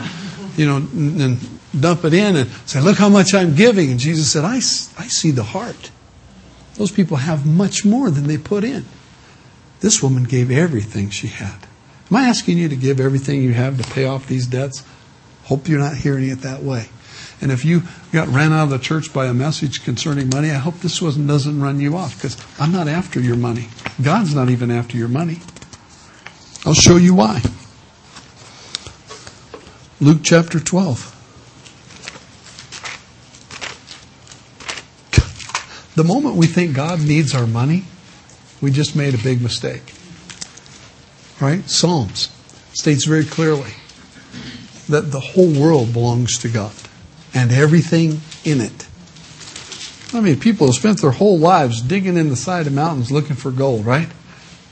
[0.57, 1.39] you know, and
[1.79, 3.91] dump it in and say, look how much I'm giving.
[3.91, 5.91] And Jesus said, I, I see the heart.
[6.75, 8.85] Those people have much more than they put in.
[9.81, 11.67] This woman gave everything she had.
[12.11, 14.85] Am I asking you to give everything you have to pay off these debts?
[15.45, 16.89] Hope you're not hearing it that way.
[17.41, 17.83] And if you
[18.13, 21.27] got ran out of the church by a message concerning money, I hope this wasn't,
[21.27, 23.69] doesn't run you off because I'm not after your money.
[24.01, 25.41] God's not even after your money.
[26.65, 27.43] I'll show you why.
[30.03, 31.15] Luke chapter 12.
[35.95, 37.85] The moment we think God needs our money,
[38.61, 39.95] we just made a big mistake.
[41.41, 41.71] Right?
[41.71, 42.31] Psalms
[42.73, 43.75] states very clearly
[44.89, 46.75] that the whole world belongs to God
[47.33, 48.89] and everything in it.
[50.13, 53.37] I mean, people have spent their whole lives digging in the side of mountains looking
[53.37, 54.09] for gold, right?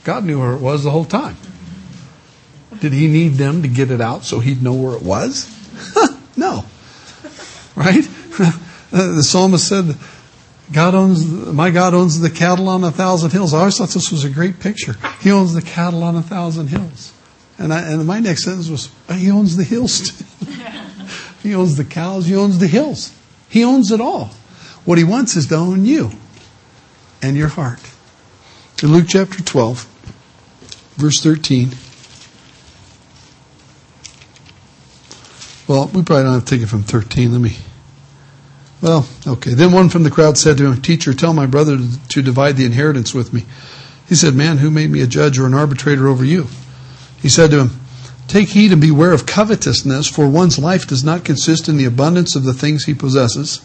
[0.03, 1.37] God knew where it was the whole time.
[2.79, 5.49] Did he need them to get it out so he'd know where it was?
[6.37, 6.65] no.
[7.75, 8.03] Right?
[8.91, 9.95] the psalmist said,
[10.71, 13.53] God owns, my God owns the cattle on a thousand hills.
[13.53, 14.95] I always thought this was a great picture.
[15.19, 17.13] He owns the cattle on a thousand hills.
[17.57, 20.23] And, I, and my next sentence was, He owns the hills
[21.43, 23.13] he owns the cows, He owns the hills.
[23.49, 24.31] He owns it all.
[24.85, 26.11] What He wants is to own you
[27.21, 27.81] and your heart.
[28.81, 29.83] In Luke chapter 12,
[30.95, 31.73] verse 13.
[35.71, 37.31] Well, we probably don't have to take it from 13.
[37.31, 37.55] Let me.
[38.81, 39.53] Well, okay.
[39.53, 41.77] Then one from the crowd said to him, Teacher, tell my brother
[42.09, 43.45] to divide the inheritance with me.
[44.05, 46.47] He said, Man, who made me a judge or an arbitrator over you?
[47.21, 47.69] He said to him,
[48.27, 52.35] Take heed and beware of covetousness, for one's life does not consist in the abundance
[52.35, 53.61] of the things he possesses.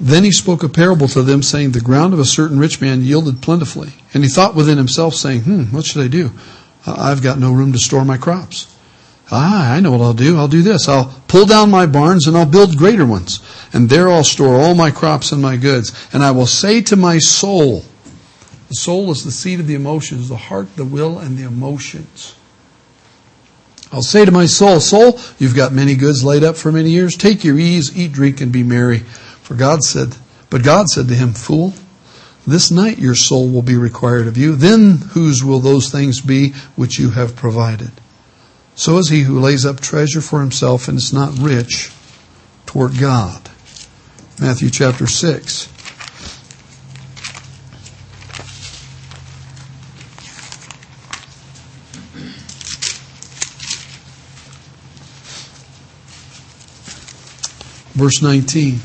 [0.00, 3.02] Then he spoke a parable to them, saying, The ground of a certain rich man
[3.02, 3.92] yielded plentifully.
[4.12, 6.32] And he thought within himself, saying, Hmm, what should I do?
[6.84, 8.66] I've got no room to store my crops.
[9.30, 10.36] Ah, I know what I'll do.
[10.36, 10.88] I'll do this.
[10.88, 13.40] I'll pull down my barns and I'll build greater ones.
[13.72, 15.92] And there I'll store all my crops and my goods.
[16.12, 17.84] And I will say to my soul,
[18.68, 22.34] the soul is the seat of the emotions, the heart, the will, and the emotions.
[23.92, 27.14] I'll say to my soul, Soul, you've got many goods laid up for many years.
[27.14, 29.00] Take your ease, eat, drink, and be merry.
[29.42, 30.16] For God said,
[30.48, 31.74] But God said to him, Fool,
[32.46, 34.56] this night your soul will be required of you.
[34.56, 37.92] Then whose will those things be which you have provided?
[38.82, 41.92] So is he who lays up treasure for himself and is not rich
[42.66, 43.48] toward God.
[44.40, 45.66] Matthew chapter 6.
[57.94, 58.80] Verse 19.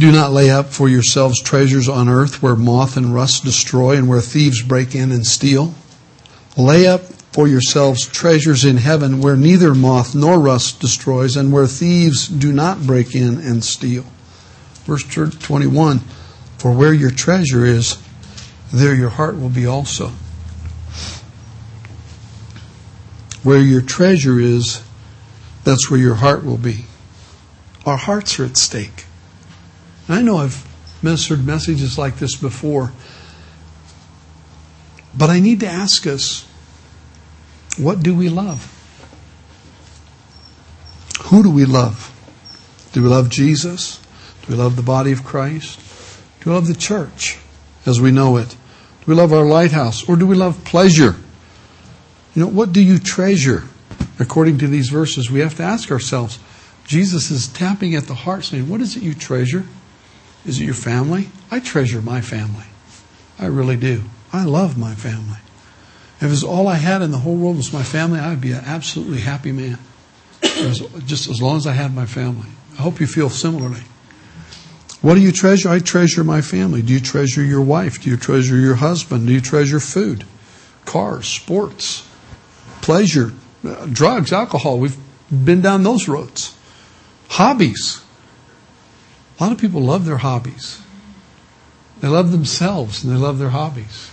[0.00, 4.08] Do not lay up for yourselves treasures on earth where moth and rust destroy and
[4.08, 5.74] where thieves break in and steal.
[6.56, 7.02] Lay up
[7.32, 12.52] for yourselves treasures in heaven where neither moth nor rust destroys and where thieves do
[12.52, 14.04] not break in and steal.
[14.84, 16.00] Verse 21
[16.58, 18.00] For where your treasure is,
[18.70, 20.12] there your heart will be also.
[23.42, 24.82] Where your treasure is,
[25.64, 26.84] that's where your heart will be.
[27.86, 29.06] Our hearts are at stake.
[30.08, 30.66] I know I've
[31.02, 32.92] ministered messages like this before,
[35.16, 36.46] but I need to ask us
[37.78, 38.78] what do we love?
[41.24, 42.08] Who do we love?
[42.92, 43.98] Do we love Jesus?
[44.42, 45.78] Do we love the body of Christ?
[46.40, 47.38] Do we love the church
[47.86, 48.50] as we know it?
[48.50, 50.08] Do we love our lighthouse?
[50.08, 51.16] Or do we love pleasure?
[52.34, 53.64] You know, what do you treasure?
[54.18, 56.38] According to these verses, we have to ask ourselves.
[56.84, 59.64] Jesus is tapping at the heart saying, What is it you treasure?
[60.44, 61.28] Is it your family?
[61.50, 62.66] I treasure my family.
[63.38, 64.02] I really do.
[64.32, 65.38] I love my family.
[66.22, 68.40] If it was all I had in the whole world was my family, I would
[68.40, 69.76] be an absolutely happy man.
[70.40, 72.46] Just as long as I had my family.
[72.78, 73.82] I hope you feel similarly.
[75.00, 75.68] What do you treasure?
[75.68, 76.80] I treasure my family.
[76.80, 78.00] Do you treasure your wife?
[78.00, 79.26] Do you treasure your husband?
[79.26, 80.24] Do you treasure food,
[80.84, 82.08] cars, sports,
[82.82, 83.32] pleasure,
[83.92, 84.78] drugs, alcohol?
[84.78, 84.96] We've
[85.28, 86.56] been down those roads.
[87.30, 88.00] Hobbies.
[89.40, 90.80] A lot of people love their hobbies.
[91.98, 94.11] They love themselves and they love their hobbies.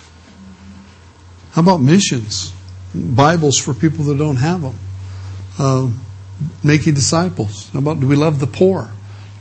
[1.51, 2.53] How about missions?
[2.93, 4.75] Bibles for people that don't have them.
[5.57, 5.89] Uh,
[6.63, 7.69] making disciples.
[7.69, 8.91] How about do we love the poor?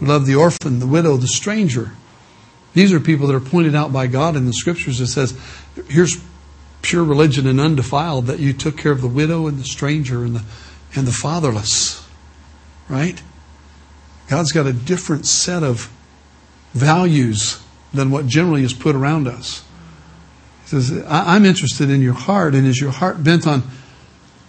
[0.01, 1.93] We love the orphan, the widow, the stranger.
[2.75, 5.39] These are people that are pointed out by God in the scriptures that says,
[5.89, 6.23] here's
[6.83, 10.37] pure religion and undefiled that you took care of the widow and the stranger and
[10.37, 10.43] the,
[10.95, 12.07] and the fatherless.
[12.89, 13.23] Right?
[14.29, 15.91] God's got a different set of
[16.73, 19.65] values than what generally is put around us.
[20.69, 23.63] Says, I'm interested in your heart, and is your heart bent on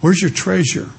[0.01, 0.89] where's your treasure?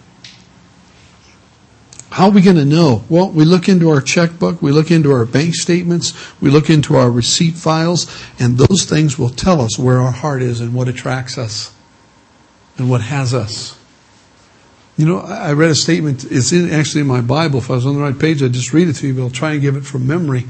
[2.08, 3.04] How are we going to know?
[3.10, 6.96] Well, we look into our checkbook, we look into our bank statements, we look into
[6.96, 10.88] our receipt files, and those things will tell us where our heart is and what
[10.88, 11.74] attracts us
[12.78, 13.78] and what has us.
[14.96, 17.58] You know, I read a statement, it's in, actually in my Bible.
[17.58, 19.28] If I was on the right page, I'd just read it to you, but I'll
[19.28, 20.46] try and give it from memory.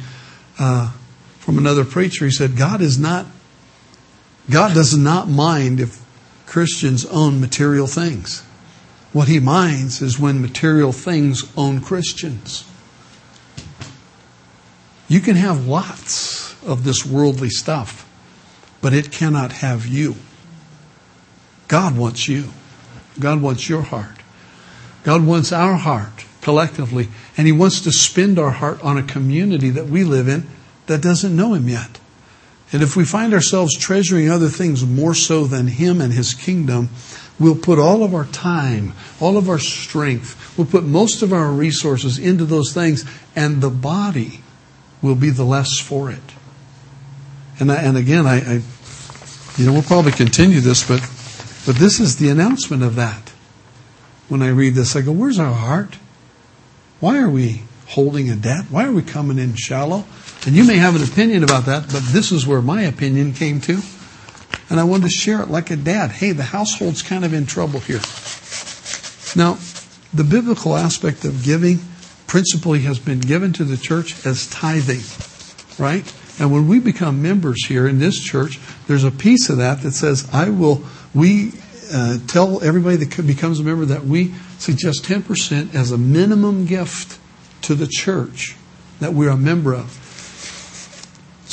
[0.61, 0.93] Uh,
[1.41, 3.27] from another preacher, he said, God is not,
[4.51, 6.05] God does not mind if
[6.47, 8.43] Christians own material things.
[9.13, 12.65] What he minds is when material things own Christians.
[15.09, 18.09] You can have lots of this worldly stuff,
[18.81, 20.17] but it cannot have you.
[21.69, 22.51] God wants you.
[23.21, 24.17] God wants your heart.
[25.05, 29.71] God wants our heart collectively, and He wants to spend our heart on a community
[29.71, 30.49] that we live in
[30.87, 32.00] that doesn't know Him yet.
[32.73, 36.89] And if we find ourselves treasuring other things more so than Him and His kingdom,
[37.41, 41.51] We'll put all of our time, all of our strength, we'll put most of our
[41.51, 44.43] resources into those things, and the body
[45.01, 46.21] will be the less for it.
[47.59, 48.63] And, I, and again, I, I,
[49.57, 51.01] you know, we'll probably continue this, but,
[51.65, 53.31] but this is the announcement of that.
[54.29, 55.97] When I read this, I go, where's our heart?
[57.01, 58.67] Why are we holding a debt?
[58.69, 60.05] Why are we coming in shallow?
[60.47, 63.61] And you may have an opinion about that, but this is where my opinion came
[63.63, 63.81] to
[64.71, 66.13] and I wanted to share it like a dad.
[66.13, 68.01] Hey, the household's kind of in trouble here.
[69.37, 69.59] Now,
[70.15, 71.81] the biblical aspect of giving
[72.29, 75.03] principally has been given to the church as tithing,
[75.85, 76.11] right?
[76.39, 79.93] And when we become members here in this church, there's a piece of that that
[79.93, 81.53] says, I will, we
[81.93, 87.19] uh, tell everybody that becomes a member that we suggest 10% as a minimum gift
[87.63, 88.57] to the church
[89.01, 90.10] that we're a member of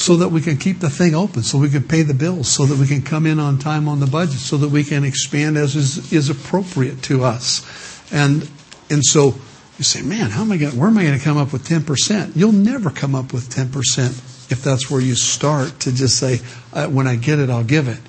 [0.08, 2.66] so that we can keep the thing open, so we can pay the bills, so
[2.66, 5.58] that we can come in on time on the budget, so that we can expand
[5.58, 7.62] as is, is appropriate to us.
[8.14, 8.50] And
[8.90, 9.36] and so
[9.78, 10.78] you say, man, how am I going?
[10.78, 12.38] Where am I going to come up with ten percent?
[12.38, 14.14] You'll never come up with ten percent
[14.50, 16.40] if that's where you start to just say,
[16.72, 18.00] uh, when I get it, I'll give it.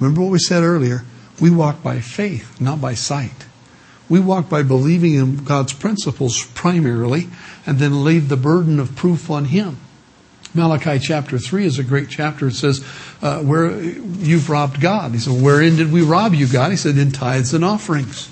[0.00, 1.04] Remember what we said earlier?
[1.40, 3.46] We walk by faith, not by sight.
[4.08, 7.28] We walk by believing in God's principles primarily,
[7.64, 9.78] and then leave the burden of proof on Him.
[10.56, 12.48] Malachi chapter 3 is a great chapter.
[12.48, 12.84] It says,
[13.22, 15.12] uh, where you've robbed God.
[15.12, 16.70] He said, wherein did we rob you, God?
[16.70, 18.28] He said, in tithes and offerings.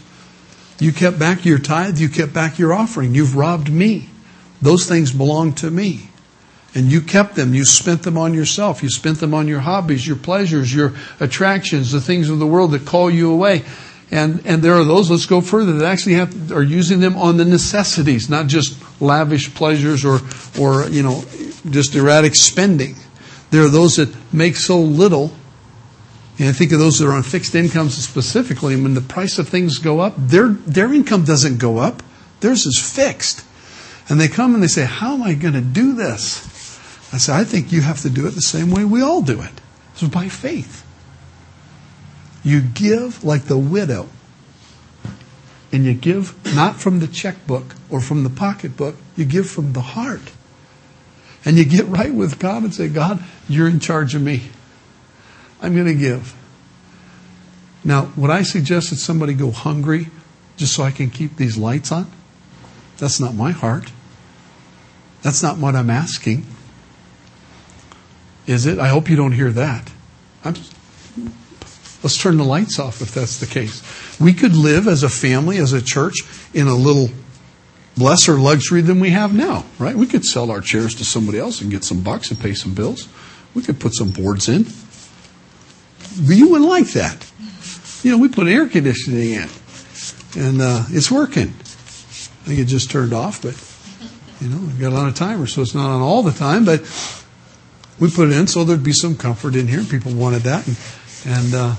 [0.80, 3.14] You kept back your tithe, you kept back your offering.
[3.14, 4.08] You've robbed me.
[4.60, 6.08] Those things belong to me.
[6.74, 7.54] And you kept them.
[7.54, 8.82] You spent them on yourself.
[8.82, 12.72] You spent them on your hobbies, your pleasures, your attractions, the things of the world
[12.72, 13.62] that call you away.
[14.10, 17.36] And, and there are those, let's go further, that actually have, are using them on
[17.36, 20.20] the necessities, not just lavish pleasures or,
[20.58, 21.24] or, you know,
[21.68, 22.96] just erratic spending.
[23.50, 25.32] There are those that make so little,
[26.38, 29.38] and I think of those that are on fixed incomes specifically, And when the price
[29.38, 32.02] of things go up, their, their income doesn't go up.
[32.40, 33.44] Theirs is fixed.
[34.08, 36.44] And they come and they say, How am I going to do this?
[37.12, 39.40] I say, I think you have to do it the same way we all do
[39.40, 39.52] it.
[39.92, 40.84] It's by faith.
[42.42, 44.08] You give like the widow.
[45.72, 49.80] And you give not from the checkbook or from the pocketbook, you give from the
[49.80, 50.32] heart.
[51.44, 54.44] And you get right with God and say, God, you're in charge of me.
[55.60, 56.34] I'm going to give.
[57.84, 60.08] Now, would I suggest that somebody go hungry
[60.56, 62.10] just so I can keep these lights on?
[62.96, 63.92] That's not my heart.
[65.22, 66.46] That's not what I'm asking.
[68.46, 68.78] Is it?
[68.78, 69.90] I hope you don't hear that.
[70.44, 70.54] I'm,
[72.02, 73.82] let's turn the lights off if that's the case.
[74.20, 76.14] We could live as a family, as a church,
[76.52, 77.08] in a little
[77.96, 79.94] lesser luxury than we have now, right?
[79.94, 82.74] We could sell our chairs to somebody else and get some bucks and pay some
[82.74, 83.08] bills.
[83.54, 84.64] We could put some boards in.
[86.26, 87.30] But you wouldn't like that.
[88.02, 89.48] You know, we put air conditioning in,
[90.36, 91.48] and uh, it's working.
[91.48, 93.54] I think it just turned off, but
[94.40, 96.64] You know, we've got a lot of timers, so it's not on all the time,
[96.64, 96.80] but
[97.98, 99.82] we put it in so there'd be some comfort in here.
[99.84, 100.76] People wanted that, and,
[101.24, 101.74] and uh,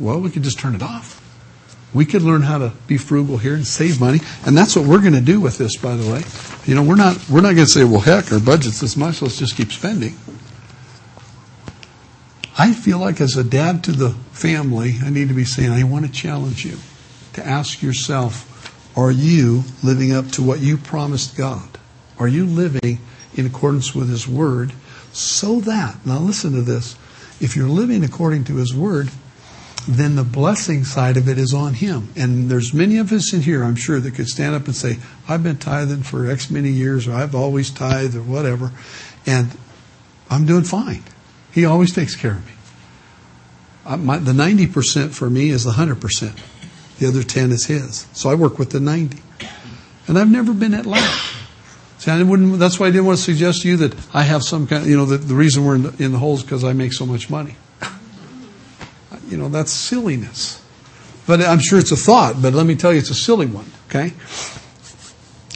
[0.00, 1.15] well, we could just turn it off.
[1.96, 5.00] We could learn how to be frugal here and save money, and that's what we're
[5.00, 5.76] going to do with this.
[5.76, 6.22] By the way,
[6.66, 9.22] you know, we're not we're not going to say, well, heck, our budget's this much,
[9.22, 10.14] let's just keep spending.
[12.58, 15.84] I feel like as a dad to the family, I need to be saying, I
[15.84, 16.76] want to challenge you
[17.32, 21.78] to ask yourself, are you living up to what you promised God?
[22.18, 22.98] Are you living
[23.34, 24.74] in accordance with His Word
[25.12, 26.94] so that, now listen to this,
[27.40, 29.10] if you're living according to His Word,
[29.88, 32.08] then the blessing side of it is on Him.
[32.16, 34.98] And there's many of us in here, I'm sure, that could stand up and say,
[35.28, 38.72] I've been tithing for X many years, or I've always tithed, or whatever,
[39.26, 39.56] and
[40.30, 41.02] I'm doing fine.
[41.52, 42.52] He always takes care of me.
[43.84, 46.40] I, my, the 90% for me is the 100%.
[46.98, 48.06] The other 10 is his.
[48.12, 49.22] So I work with the 90.
[50.08, 51.20] And I've never been at lack.
[51.98, 54.42] See, I wouldn't, that's why I didn't want to suggest to you that I have
[54.42, 56.64] some kind you know, the, the reason we're in the, in the hole is because
[56.64, 57.56] I make so much money.
[59.28, 60.62] You know, that's silliness.
[61.26, 63.70] But I'm sure it's a thought, but let me tell you, it's a silly one,
[63.88, 64.12] okay?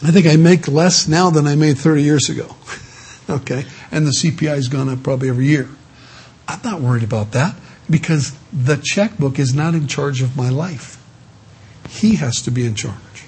[0.02, 2.56] I think I make less now than I made 30 years ago.
[3.30, 3.64] okay?
[3.92, 5.68] And the CPI has gone up probably every year.
[6.48, 7.54] I'm not worried about that
[7.88, 10.96] because the checkbook is not in charge of my life.
[11.88, 13.24] He has to be in charge,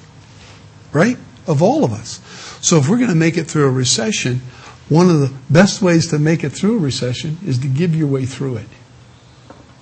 [0.93, 1.19] right?
[1.47, 2.21] Of all of us.
[2.61, 4.41] So if we're going to make it through a recession,
[4.89, 8.09] one of the best ways to make it through a recession is to give your
[8.09, 8.69] way through it.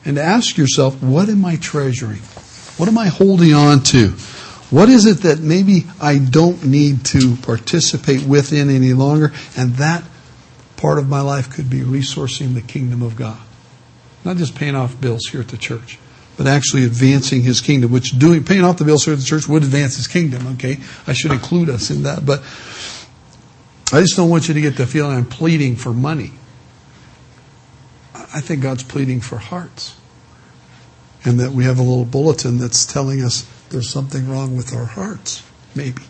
[0.05, 2.21] And to ask yourself, what am I treasuring?
[2.77, 4.09] What am I holding on to?
[4.71, 9.33] What is it that maybe I don't need to participate within any longer?
[9.57, 10.05] And that
[10.77, 13.41] part of my life could be resourcing the kingdom of God.
[14.25, 15.99] Not just paying off bills here at the church,
[16.37, 19.49] but actually advancing his kingdom, which doing paying off the bills here at the church
[19.49, 20.79] would advance his kingdom, okay?
[21.07, 22.25] I should include us in that.
[22.25, 22.41] But
[23.93, 26.33] I just don't want you to get the feeling I'm pleading for money.
[28.33, 29.97] I think God's pleading for hearts.
[31.25, 34.87] And that we have a little bulletin that's telling us there's something wrong with our
[34.87, 35.43] hearts,
[35.75, 36.03] maybe.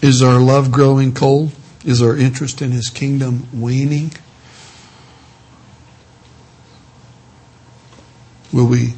[0.00, 1.52] Is our love growing cold?
[1.84, 4.12] Is our interest in His kingdom waning?
[8.52, 8.94] Will we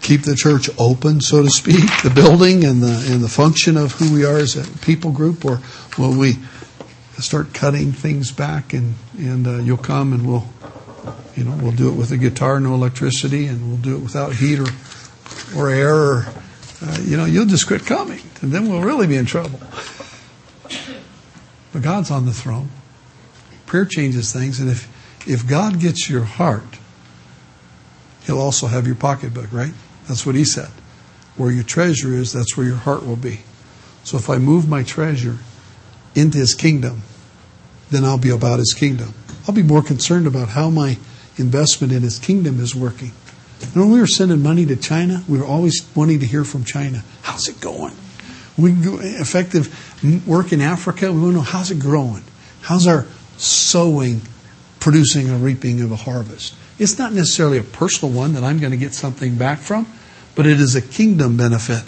[0.00, 3.92] keep the church open, so to speak, the building and the and the function of
[3.92, 5.60] who we are as a people group, or
[5.98, 6.36] will we
[7.22, 10.46] start cutting things back and and uh, you'll come and we'll
[11.34, 14.34] you know we'll do it with a guitar, no electricity, and we'll do it without
[14.34, 14.66] heat or
[15.56, 16.26] or air, or
[16.82, 19.60] uh, you know you'll just quit coming, and then we'll really be in trouble.
[21.72, 22.70] But God's on the throne.
[23.66, 24.88] Prayer changes things, and if
[25.28, 26.78] if God gets your heart,
[28.24, 29.72] He'll also have your pocketbook, right?
[30.08, 30.70] That's what He said.
[31.36, 33.40] Where your treasure is, that's where your heart will be.
[34.04, 35.38] So if I move my treasure
[36.16, 37.02] into His kingdom,
[37.90, 39.14] then I'll be about His kingdom.
[39.46, 40.98] I'll be more concerned about how my
[41.36, 43.12] investment in His kingdom is working.
[43.60, 46.64] And when we were sending money to China, we were always wanting to hear from
[46.64, 47.04] China.
[47.22, 47.94] How's it going?
[48.58, 49.68] We go effective
[50.26, 51.12] work in Africa.
[51.12, 52.24] We want to know how's it growing?
[52.62, 53.06] How's our
[53.36, 54.22] sowing
[54.80, 56.54] producing a reaping of a harvest?
[56.78, 59.86] It's not necessarily a personal one that I'm going to get something back from,
[60.34, 61.82] but it is a kingdom benefit.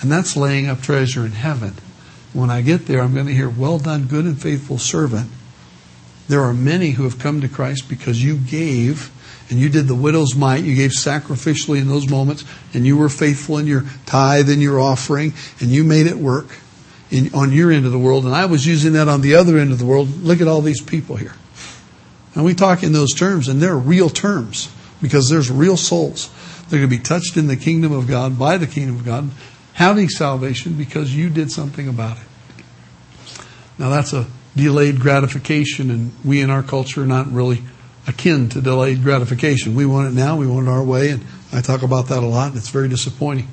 [0.00, 1.74] And that's laying up treasure in heaven.
[2.34, 5.30] When I get there, I'm going to hear, Well done, good and faithful servant.
[6.28, 9.10] There are many who have come to Christ because you gave
[9.50, 10.64] and you did the widow's mite.
[10.64, 14.80] You gave sacrificially in those moments, and you were faithful in your tithe and your
[14.80, 16.58] offering, and you made it work
[17.10, 18.24] in, on your end of the world.
[18.24, 20.08] And I was using that on the other end of the world.
[20.22, 21.34] Look at all these people here.
[22.34, 26.30] And we talk in those terms, and they're real terms because there's real souls.
[26.68, 29.30] They're going to be touched in the kingdom of God by the kingdom of God,
[29.74, 32.24] having salvation because you did something about it.
[33.78, 34.26] Now that's a
[34.56, 37.62] delayed gratification, and we in our culture are not really
[38.06, 39.74] akin to delayed gratification.
[39.74, 42.26] We want it now, we want it our way, and I talk about that a
[42.26, 43.48] lot, and it's very disappointing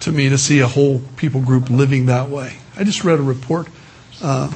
[0.00, 2.56] to me to see a whole people group living that way.
[2.76, 3.68] I just read a report,
[4.22, 4.52] uh,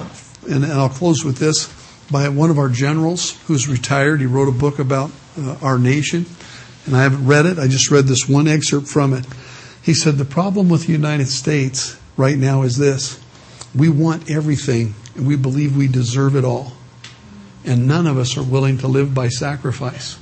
[0.48, 1.72] and, and, I'll close with this,
[2.10, 4.20] by one of our generals who's retired.
[4.20, 6.26] He wrote a book about uh, our nation,
[6.86, 7.58] and I haven't read it.
[7.58, 9.26] I just read this one excerpt from it.
[9.82, 13.23] He said, The problem with the United States right now is this
[13.76, 16.72] we want everything, and we believe we deserve it all
[17.64, 20.18] and none of us are willing to live by sacrifice.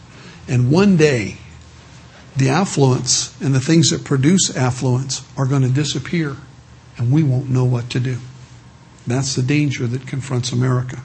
[0.49, 1.37] And one day,
[2.37, 6.37] the affluence and the things that produce affluence are going to disappear,
[6.97, 8.19] and we won't know what to do.
[9.07, 11.03] That's the danger that confronts America.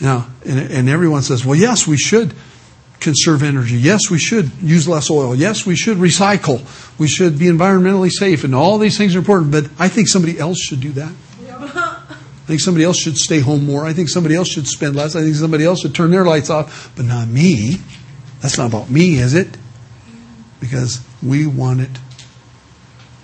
[0.00, 2.34] Now, and, and everyone says, well, yes, we should
[3.00, 3.76] conserve energy.
[3.76, 5.34] Yes, we should use less oil.
[5.34, 6.62] Yes, we should recycle.
[6.98, 8.44] We should be environmentally safe.
[8.44, 9.50] And all these things are important.
[9.50, 11.12] But I think somebody else should do that.
[11.40, 13.86] I think somebody else should stay home more.
[13.86, 15.16] I think somebody else should spend less.
[15.16, 16.92] I think somebody else should turn their lights off.
[16.94, 17.76] But not me.
[18.40, 19.56] That's not about me, is it?
[20.60, 21.98] Because we want it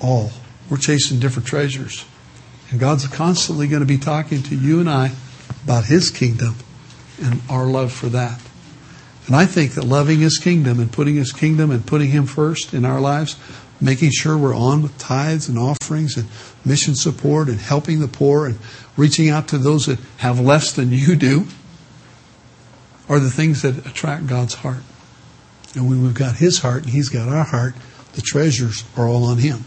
[0.01, 0.30] all.
[0.70, 2.06] We're chasing different treasures.
[2.70, 5.12] And God's constantly going to be talking to you and I
[5.64, 6.56] about His kingdom
[7.22, 8.40] and our love for that.
[9.31, 12.74] And I think that loving His kingdom and putting His kingdom and putting Him first
[12.74, 13.36] in our lives,
[13.81, 16.27] making sure we're on with tithes and offerings and
[16.65, 18.59] mission support and helping the poor and
[18.97, 21.47] reaching out to those that have less than you do,
[23.09, 24.82] are the things that attract God's heart.
[25.77, 27.77] And when we've got His heart and He's got our heart,
[28.15, 29.65] the treasures are all on Him.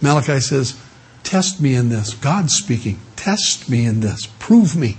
[0.00, 0.80] Malachi says,
[1.24, 2.14] Test me in this.
[2.14, 3.00] God's speaking.
[3.16, 4.26] Test me in this.
[4.38, 4.96] Prove me.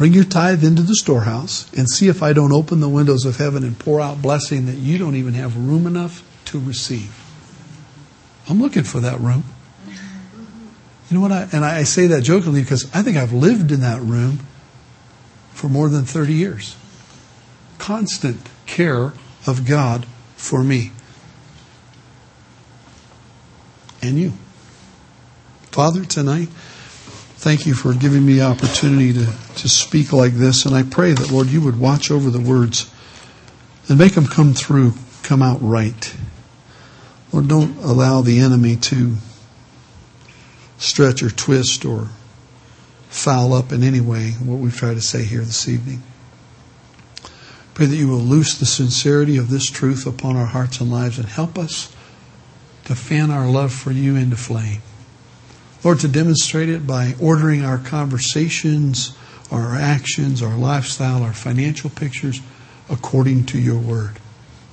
[0.00, 3.36] Bring your tithe into the storehouse and see if I don't open the windows of
[3.36, 7.14] heaven and pour out blessing that you don't even have room enough to receive.
[8.48, 9.44] I'm looking for that room.
[9.86, 11.32] You know what?
[11.32, 14.38] I, and I say that jokingly because I think I've lived in that room
[15.52, 16.76] for more than 30 years.
[17.76, 19.12] Constant care
[19.46, 20.92] of God for me
[24.00, 24.32] and you.
[25.70, 26.48] Father, tonight,
[27.40, 29.24] thank you for giving me opportunity to,
[29.56, 30.66] to speak like this.
[30.66, 32.92] And I pray that, Lord, you would watch over the words
[33.88, 34.92] and make them come through,
[35.22, 36.14] come out right.
[37.32, 39.14] Lord, don't allow the enemy to
[40.76, 42.08] stretch or twist or
[43.08, 46.02] foul up in any way what we've tried to say here this evening.
[47.72, 51.18] Pray that you will loose the sincerity of this truth upon our hearts and lives
[51.18, 51.90] and help us
[52.84, 54.82] to fan our love for you into flame.
[55.82, 59.16] Lord, to demonstrate it by ordering our conversations,
[59.50, 62.40] our actions, our lifestyle, our financial pictures
[62.90, 64.18] according to your word.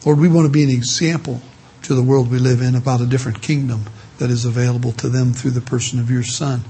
[0.05, 1.41] Lord, we want to be an example
[1.84, 3.85] to the world we live in about a different kingdom
[4.17, 6.61] that is available to them through the person of your Son.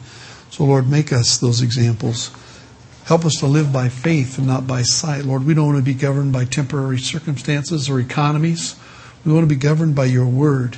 [0.51, 2.31] So, Lord, make us those examples.
[3.05, 5.23] Help us to live by faith and not by sight.
[5.23, 8.76] Lord, we don't want to be governed by temporary circumstances or economies.
[9.26, 10.77] We want to be governed by your word.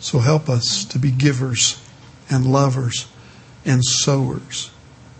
[0.00, 1.81] So help us to be givers
[2.30, 3.06] and lovers
[3.64, 4.70] and sowers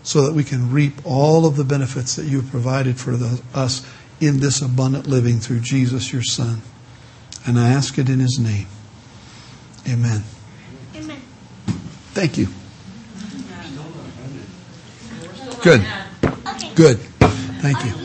[0.03, 3.41] so that we can reap all of the benefits that you have provided for the,
[3.53, 3.89] us
[4.19, 6.61] in this abundant living through Jesus, your Son.
[7.45, 8.67] And I ask it in his name.
[9.87, 10.23] Amen.
[10.95, 11.21] Amen.
[12.13, 12.47] Thank you.
[15.61, 15.81] Good.
[15.81, 16.73] Okay.
[16.75, 16.97] Good.
[16.99, 18.02] Thank you.